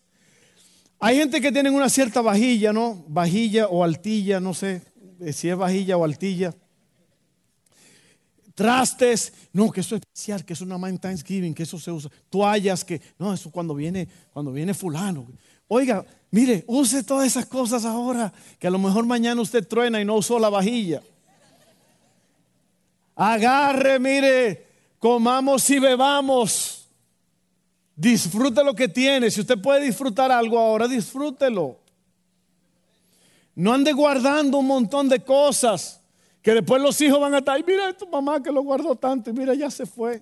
hay 0.99 1.17
gente 1.17 1.41
que 1.41 1.51
tiene 1.51 1.69
una 1.69 1.89
cierta 1.89 2.21
vajilla, 2.21 2.71
¿no? 2.71 3.03
Vajilla 3.07 3.67
o 3.67 3.83
altilla, 3.83 4.39
no 4.39 4.53
sé 4.53 4.81
eh, 5.19 5.33
si 5.33 5.49
es 5.49 5.57
vajilla 5.57 5.97
o 5.97 6.05
altilla. 6.05 6.53
Trastes, 8.53 9.33
no, 9.53 9.71
que 9.71 9.81
eso 9.81 9.95
es 9.95 10.01
especial, 10.01 10.45
que 10.45 10.53
eso 10.53 10.65
no 10.65 10.77
más 10.77 10.91
en 10.91 10.99
Thanksgiving, 10.99 11.53
que 11.53 11.63
eso 11.63 11.79
se 11.79 11.91
usa. 11.91 12.11
Toallas, 12.29 12.85
que 12.85 13.01
no, 13.17 13.33
eso 13.33 13.49
cuando 13.49 13.73
viene, 13.73 14.07
cuando 14.31 14.51
viene 14.51 14.73
fulano. 14.73 15.27
Oiga, 15.73 16.05
mire, 16.31 16.65
use 16.67 17.01
todas 17.01 17.25
esas 17.25 17.45
cosas 17.45 17.85
ahora, 17.85 18.33
que 18.59 18.67
a 18.67 18.69
lo 18.69 18.77
mejor 18.77 19.05
mañana 19.05 19.39
usted 19.39 19.65
truena 19.65 20.01
y 20.01 20.05
no 20.05 20.15
usó 20.15 20.37
la 20.37 20.49
vajilla. 20.49 21.01
Agarre, 23.15 23.97
mire, 23.97 24.67
comamos 24.99 25.69
y 25.69 25.79
bebamos. 25.79 26.89
Disfrute 27.95 28.65
lo 28.65 28.73
que 28.73 28.89
tiene. 28.89 29.31
Si 29.31 29.39
usted 29.39 29.61
puede 29.61 29.85
disfrutar 29.85 30.29
algo 30.29 30.59
ahora, 30.59 30.89
disfrútelo. 30.89 31.79
No 33.55 33.71
ande 33.71 33.93
guardando 33.93 34.57
un 34.57 34.67
montón 34.67 35.07
de 35.07 35.21
cosas 35.23 36.01
que 36.41 36.53
después 36.53 36.81
los 36.81 36.99
hijos 36.99 37.17
van 37.17 37.33
a 37.33 37.37
estar, 37.37 37.65
mira 37.65 37.93
tu 37.93 38.09
mamá 38.09 38.43
que 38.43 38.51
lo 38.51 38.61
guardó 38.61 38.93
tanto 38.97 39.29
y 39.29 39.33
mira, 39.33 39.53
ya 39.53 39.71
se 39.71 39.85
fue. 39.85 40.21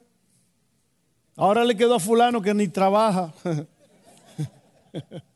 Ahora 1.35 1.65
le 1.65 1.75
quedó 1.75 1.95
a 1.95 1.99
fulano 1.99 2.39
que 2.39 2.53
ni 2.53 2.67
trabaja. 2.67 3.33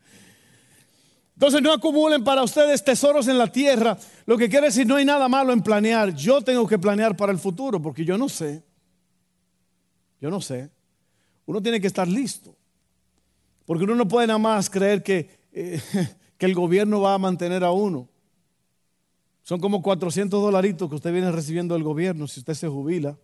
Entonces 1.34 1.62
no 1.62 1.72
acumulen 1.72 2.22
para 2.22 2.42
ustedes 2.42 2.82
tesoros 2.82 3.26
en 3.26 3.38
la 3.38 3.50
tierra. 3.50 3.98
Lo 4.24 4.38
que 4.38 4.48
quiere 4.48 4.66
decir 4.66 4.86
no 4.86 4.96
hay 4.96 5.04
nada 5.04 5.28
malo 5.28 5.52
en 5.52 5.62
planear. 5.62 6.14
Yo 6.14 6.40
tengo 6.42 6.66
que 6.66 6.78
planear 6.78 7.16
para 7.16 7.32
el 7.32 7.38
futuro 7.38 7.82
porque 7.82 8.04
yo 8.04 8.16
no 8.16 8.28
sé. 8.28 8.62
Yo 10.20 10.30
no 10.30 10.40
sé. 10.40 10.70
Uno 11.46 11.60
tiene 11.60 11.80
que 11.80 11.88
estar 11.88 12.06
listo. 12.06 12.54
Porque 13.66 13.84
uno 13.84 13.96
no 13.96 14.06
puede 14.06 14.28
nada 14.28 14.38
más 14.38 14.70
creer 14.70 15.02
que, 15.02 15.28
eh, 15.52 15.80
que 16.38 16.46
el 16.46 16.54
gobierno 16.54 17.00
va 17.00 17.14
a 17.14 17.18
mantener 17.18 17.64
a 17.64 17.72
uno. 17.72 18.08
Son 19.42 19.60
como 19.60 19.82
400 19.82 20.40
dolaritos 20.40 20.88
que 20.88 20.96
usted 20.96 21.12
viene 21.12 21.32
recibiendo 21.32 21.74
del 21.74 21.82
gobierno 21.82 22.28
si 22.28 22.40
usted 22.40 22.54
se 22.54 22.68
jubila. 22.68 23.18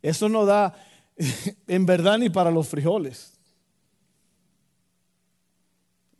Eso 0.00 0.28
no 0.28 0.46
da 0.46 0.74
en 1.66 1.86
verdad 1.86 2.18
ni 2.18 2.30
para 2.30 2.52
los 2.52 2.68
frijoles 2.68 3.41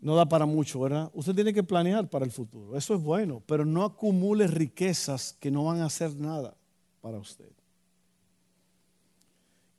no 0.02 0.16
da 0.16 0.28
para 0.28 0.46
mucho, 0.46 0.80
¿verdad? 0.80 1.10
Usted 1.14 1.32
tiene 1.32 1.54
que 1.54 1.62
planear 1.62 2.10
para 2.10 2.24
el 2.24 2.32
futuro. 2.32 2.76
Eso 2.76 2.94
es 2.94 3.00
bueno, 3.00 3.40
pero 3.46 3.64
no 3.64 3.84
acumule 3.84 4.48
riquezas 4.48 5.36
que 5.38 5.48
no 5.50 5.64
van 5.64 5.80
a 5.80 5.86
hacer 5.86 6.16
nada 6.16 6.56
para 7.00 7.18
usted. 7.18 7.48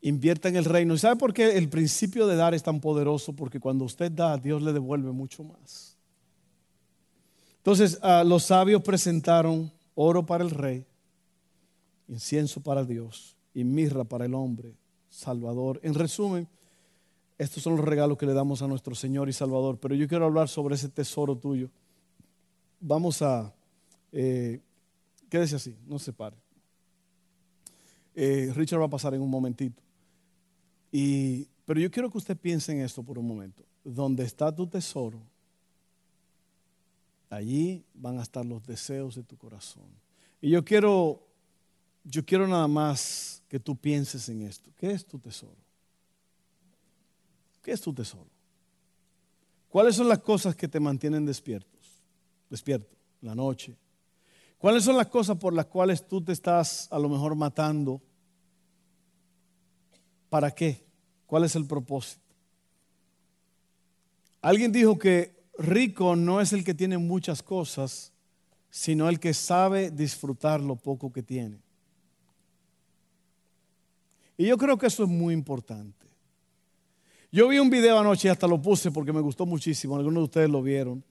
Invierta 0.01 0.47
en 0.47 0.55
el 0.55 0.63
reino. 0.63 0.93
¿Y 0.93 0.97
sabe 0.97 1.17
por 1.17 1.33
qué 1.33 1.57
el 1.57 1.67
principio 1.67 2.25
de 2.25 2.37
dar 2.37 2.53
es 2.53 2.63
tan 2.63 2.79
poderoso? 2.79 3.33
Porque 3.33 3.59
cuando 3.59 3.83
usted 3.83 4.11
da, 4.11 4.37
Dios 4.37 4.61
le 4.61 4.71
devuelve 4.71 5.11
mucho 5.11 5.43
más. 5.43 5.97
Entonces, 7.57 7.99
ah, 8.01 8.23
los 8.25 8.43
sabios 8.43 8.81
presentaron 8.81 9.69
oro 9.93 10.25
para 10.25 10.45
el 10.45 10.51
rey, 10.51 10.85
incienso 12.07 12.61
para 12.61 12.85
Dios 12.85 13.35
y 13.53 13.65
mirra 13.65 14.05
para 14.05 14.25
el 14.25 14.33
hombre, 14.33 14.73
Salvador. 15.09 15.81
En 15.83 15.93
resumen, 15.93 16.47
estos 17.37 17.63
son 17.63 17.75
los 17.75 17.85
regalos 17.85 18.17
que 18.17 18.25
le 18.25 18.33
damos 18.33 18.61
a 18.61 18.67
nuestro 18.67 18.95
Señor 18.95 19.29
y 19.29 19.33
Salvador. 19.33 19.79
Pero 19.79 19.95
yo 19.95 20.07
quiero 20.07 20.25
hablar 20.25 20.47
sobre 20.47 20.75
ese 20.75 20.89
tesoro 20.89 21.35
tuyo. 21.37 21.69
Vamos 22.79 23.21
a... 23.21 23.53
Eh, 24.11 24.59
quédese 25.29 25.55
así, 25.55 25.75
no 25.87 25.97
se 25.97 26.13
pare. 26.13 26.37
Eh, 28.15 28.51
Richard 28.55 28.79
va 28.79 28.85
a 28.85 28.89
pasar 28.89 29.13
en 29.13 29.21
un 29.21 29.29
momentito. 29.29 29.81
Y, 30.91 31.47
pero 31.65 31.79
yo 31.79 31.89
quiero 31.89 32.11
que 32.11 32.19
usted 32.19 32.37
piense 32.37 32.71
en 32.71 32.81
esto 32.81 33.01
por 33.01 33.17
un 33.17 33.27
momento. 33.27 33.63
Donde 33.83 34.23
está 34.23 34.53
tu 34.53 34.67
tesoro, 34.67 35.19
allí 37.29 37.83
van 37.93 38.19
a 38.19 38.21
estar 38.21 38.45
los 38.45 38.63
deseos 38.65 39.15
de 39.15 39.23
tu 39.23 39.35
corazón. 39.35 39.87
Y 40.39 40.51
yo 40.51 40.63
quiero, 40.63 41.25
yo 42.03 42.23
quiero 42.23 42.47
nada 42.47 42.67
más 42.67 43.41
que 43.49 43.59
tú 43.59 43.75
pienses 43.75 44.29
en 44.29 44.43
esto. 44.43 44.69
¿Qué 44.77 44.91
es 44.91 45.05
tu 45.05 45.17
tesoro? 45.17 45.57
¿Qué 47.63 47.71
es 47.71 47.81
tu 47.81 47.93
tesoro? 47.93 48.29
¿Cuáles 49.69 49.95
son 49.95 50.07
las 50.07 50.19
cosas 50.19 50.55
que 50.55 50.67
te 50.67 50.79
mantienen 50.79 51.25
despiertos? 51.25 52.03
Despierto, 52.49 52.95
la 53.21 53.33
noche. 53.33 53.75
¿Cuáles 54.59 54.83
son 54.83 54.97
las 54.97 55.07
cosas 55.07 55.37
por 55.37 55.53
las 55.53 55.65
cuales 55.65 56.07
tú 56.07 56.21
te 56.21 56.33
estás 56.33 56.87
a 56.91 56.99
lo 56.99 57.09
mejor 57.09 57.35
matando? 57.35 58.01
¿Para 60.29 60.51
qué? 60.51 60.85
¿Cuál 61.25 61.45
es 61.45 61.55
el 61.55 61.65
propósito? 61.65 62.21
Alguien 64.41 64.71
dijo 64.71 64.99
que 64.99 65.33
rico 65.57 66.15
no 66.15 66.41
es 66.41 66.53
el 66.53 66.63
que 66.63 66.73
tiene 66.73 66.97
muchas 66.97 67.41
cosas, 67.41 68.11
sino 68.69 69.07
el 69.07 69.19
que 69.19 69.33
sabe 69.33 69.89
disfrutar 69.89 70.59
lo 70.59 70.75
poco 70.75 71.11
que 71.11 71.23
tiene. 71.23 71.59
Y 74.37 74.47
yo 74.47 74.57
creo 74.57 74.77
que 74.77 74.87
eso 74.87 75.03
es 75.03 75.09
muy 75.09 75.33
importante. 75.33 76.07
Yo 77.35 77.47
vi 77.47 77.57
un 77.57 77.71
video 77.71 77.97
anoche 77.97 78.27
y 78.27 78.29
hasta 78.29 78.45
lo 78.45 78.61
puse 78.61 78.91
porque 78.91 79.11
me 79.11 79.19
gustó 79.19 79.47
muchísimo. 79.47 79.95
Algunos 79.95 80.21
de 80.21 80.25
ustedes 80.25 80.49
lo 80.51 80.61
vieron. 80.61 81.03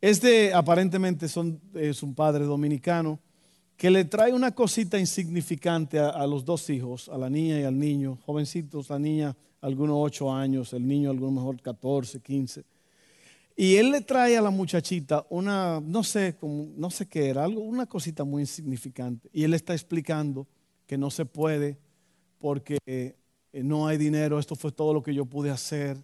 Este 0.00 0.54
aparentemente 0.54 1.26
es 1.26 2.02
un 2.02 2.14
padre 2.14 2.46
dominicano 2.46 3.20
que 3.76 3.90
le 3.90 4.06
trae 4.06 4.32
una 4.32 4.54
cosita 4.54 4.98
insignificante 4.98 5.98
a, 5.98 6.08
a, 6.08 6.26
los 6.26 6.46
dos 6.46 6.70
hijos, 6.70 7.10
a 7.10 7.18
la 7.18 7.28
niña 7.28 7.60
y 7.60 7.64
al 7.64 7.78
niño, 7.78 8.18
jovencitos, 8.24 8.88
la 8.88 8.98
niña 8.98 9.36
algunos 9.60 9.98
ocho 10.00 10.32
años, 10.32 10.72
el 10.72 10.88
niño 10.88 11.10
algunos 11.10 11.34
mejor 11.34 11.60
14, 11.60 12.20
15. 12.20 12.64
Y 13.54 13.76
él 13.76 13.90
le 13.90 14.00
trae 14.00 14.38
a 14.38 14.40
la 14.40 14.50
muchachita 14.50 15.26
una, 15.28 15.82
no 15.84 16.02
sé, 16.02 16.34
no 16.40 16.90
sé 16.90 17.06
qué 17.08 17.28
era, 17.28 17.44
algo, 17.44 17.60
una 17.60 17.84
cosita 17.84 18.24
muy 18.24 18.40
insignificante. 18.40 19.28
Y 19.34 19.44
él 19.44 19.52
está 19.52 19.74
explicando 19.74 20.46
que 20.86 20.96
no 20.96 21.10
se 21.10 21.26
puede 21.26 21.76
porque 22.38 22.78
no 23.62 23.86
hay 23.86 23.98
dinero, 23.98 24.38
esto 24.38 24.56
fue 24.56 24.72
todo 24.72 24.92
lo 24.92 25.02
que 25.02 25.14
yo 25.14 25.24
pude 25.24 25.50
hacer. 25.50 25.96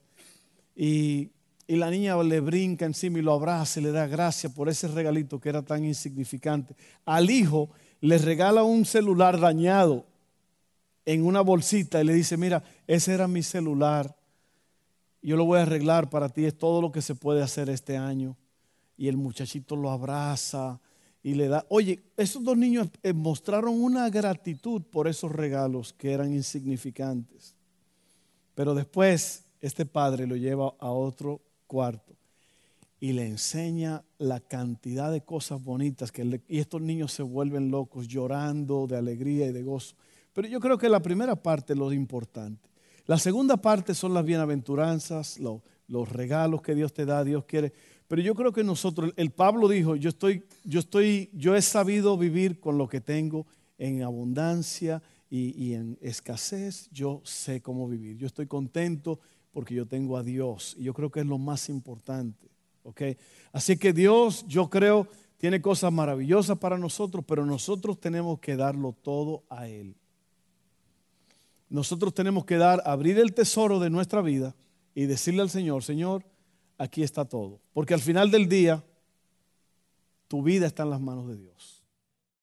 Y, 0.77 1.31
y 1.67 1.77
la 1.77 1.91
niña 1.91 2.21
le 2.23 2.41
brinca 2.41 2.85
encima 2.85 3.19
y 3.19 3.23
lo 3.23 3.33
abraza 3.33 3.81
y 3.81 3.85
le 3.85 3.93
da 3.93 4.07
gracias 4.07 4.53
por 4.53 4.69
ese 4.69 4.89
regalito 4.89 5.41
que 5.41 5.49
era 5.49 5.63
tan 5.63 5.85
insignificante. 5.85 6.75
Al 7.05 7.31
hijo 7.31 7.71
le 8.01 8.19
regala 8.19 8.63
un 8.63 8.85
celular 8.85 9.41
dañado 9.41 10.05
en 11.05 11.25
una 11.25 11.41
bolsita 11.41 12.01
y 12.01 12.05
le 12.05 12.15
dice, 12.15 12.37
mira, 12.37 12.63
ese 12.87 13.13
era 13.13 13.29
mi 13.29 13.43
celular 13.43 14.15
yo 15.25 15.37
lo 15.37 15.47
voy 15.47 15.59
a 15.59 15.63
arreglar 15.63 16.11
para 16.11 16.29
ti, 16.29 16.45
es 16.45 16.57
todo 16.57 16.83
lo 16.83 16.93
que 16.93 17.01
se 17.01 17.15
puede 17.15 17.43
hacer 17.43 17.71
este 17.71 17.97
año. 17.97 18.37
Y 18.97 19.09
el 19.09 19.17
muchachito 19.17 19.75
lo 19.75 19.91
abraza 19.91 20.79
y 21.25 21.35
le 21.35 21.49
da, 21.49 21.65
oye, 21.71 22.03
esos 22.19 22.45
dos 22.45 22.57
niños 22.57 22.89
eh, 23.03 23.15
mostraron 23.15 23.83
una 23.83 24.11
gratitud 24.11 24.83
por 24.83 25.09
esos 25.09 25.33
regalos 25.33 25.95
que 25.95 26.13
eran 26.13 26.35
insignificantes. 26.35 27.55
Pero 28.55 28.75
después 28.75 29.43
este 29.63 29.87
padre 29.87 30.27
lo 30.27 30.37
lleva 30.37 30.75
a 30.79 30.91
otro 30.91 31.41
cuarto 31.67 32.15
y 33.01 33.15
le 33.15 33.27
enseña 33.27 34.05
la 34.19 34.39
cantidad 34.41 35.11
de 35.11 35.23
cosas 35.23 35.65
bonitas 35.65 36.13
que 36.13 36.43
y 36.47 36.59
estos 36.59 36.83
niños 36.83 37.11
se 37.13 37.23
vuelven 37.23 37.71
locos 37.71 38.07
llorando 38.07 38.87
de 38.87 38.99
alegría 38.99 39.47
y 39.47 39.53
de 39.53 39.63
gozo. 39.63 39.97
Pero 40.35 40.47
yo 40.47 40.61
creo 40.61 40.77
que 40.77 40.91
la 40.91 41.01
primera 41.01 41.37
parte 41.37 41.73
es 41.73 41.79
lo 41.79 41.91
importante. 41.91 42.69
La 43.07 43.19
segunda 43.19 43.57
parte 43.57 43.95
son 43.95 44.13
las 44.13 44.27
bienaventuranzas, 44.27 45.39
los 45.89 46.09
regalos 46.11 46.61
que 46.61 46.75
Dios 46.75 46.93
te 46.93 47.07
da, 47.07 47.25
Dios 47.25 47.45
quiere. 47.45 47.73
Pero 48.09 48.23
yo 48.23 48.35
creo 48.35 48.53
que 48.53 48.65
nosotros, 48.65 49.13
el 49.17 49.31
Pablo 49.31 49.69
dijo, 49.69 49.97
yo 49.97 50.11
estoy, 50.11 50.45
yo 50.65 50.81
estoy, 50.81 51.31
yo 51.33 51.57
he 51.57 51.63
sabido 51.63 52.17
vivir 52.19 52.61
con 52.61 52.79
lo 52.79 52.89
que 52.89 53.01
tengo 53.01 53.47
en 53.79 54.03
abundancia 54.03 55.03
y, 55.31 55.73
en 55.75 55.99
escasez. 56.01 56.89
Yo 56.93 57.21
sé 57.25 57.61
cómo 57.61 57.89
vivir. 57.89 58.17
Yo 58.17 58.27
estoy 58.27 58.47
contento 58.47 59.19
porque 59.53 59.75
yo 59.75 59.87
tengo 59.87 60.17
a 60.17 60.23
Dios. 60.23 60.77
Y 60.79 60.85
yo 60.85 60.95
creo 60.95 61.11
que 61.11 61.21
es 61.21 61.27
lo 61.27 61.39
más 61.39 61.69
importante. 61.69 62.49
¿okay? 62.83 63.17
Así 63.53 63.77
que 63.77 63.93
Dios, 63.93 64.45
yo 64.47 64.69
creo, 64.71 65.09
tiene 65.39 65.61
cosas 65.61 65.93
maravillosas 65.93 66.59
para 66.59 66.79
nosotros, 66.79 67.25
pero 67.27 67.45
nosotros 67.45 67.99
tenemos 67.99 68.39
que 68.39 68.57
darlo 68.57 68.93
todo 69.03 69.43
a 69.49 69.67
Él 69.67 69.97
nosotros 71.75 72.15
tenemos 72.15 72.45
que 72.45 72.57
dar, 72.57 72.83
abrir 72.87 73.19
el 73.19 73.35
tesoro 73.35 73.81
de 73.81 73.91
nuestra 73.91 74.23
vida 74.23 74.55
y 74.95 75.07
decirle 75.07 75.43
al 75.43 75.51
Señor, 75.51 75.83
Señor, 75.83 76.25
aquí 76.79 77.03
está 77.03 77.25
todo. 77.25 77.61
Porque 77.73 77.95
al 77.95 78.01
final 78.01 78.31
del 78.31 78.49
día, 78.49 78.85
tu 80.29 80.43
vida 80.43 80.67
está 80.67 80.83
en 80.83 80.91
las 80.91 81.01
manos 81.01 81.29
de 81.29 81.37
Dios. 81.37 81.74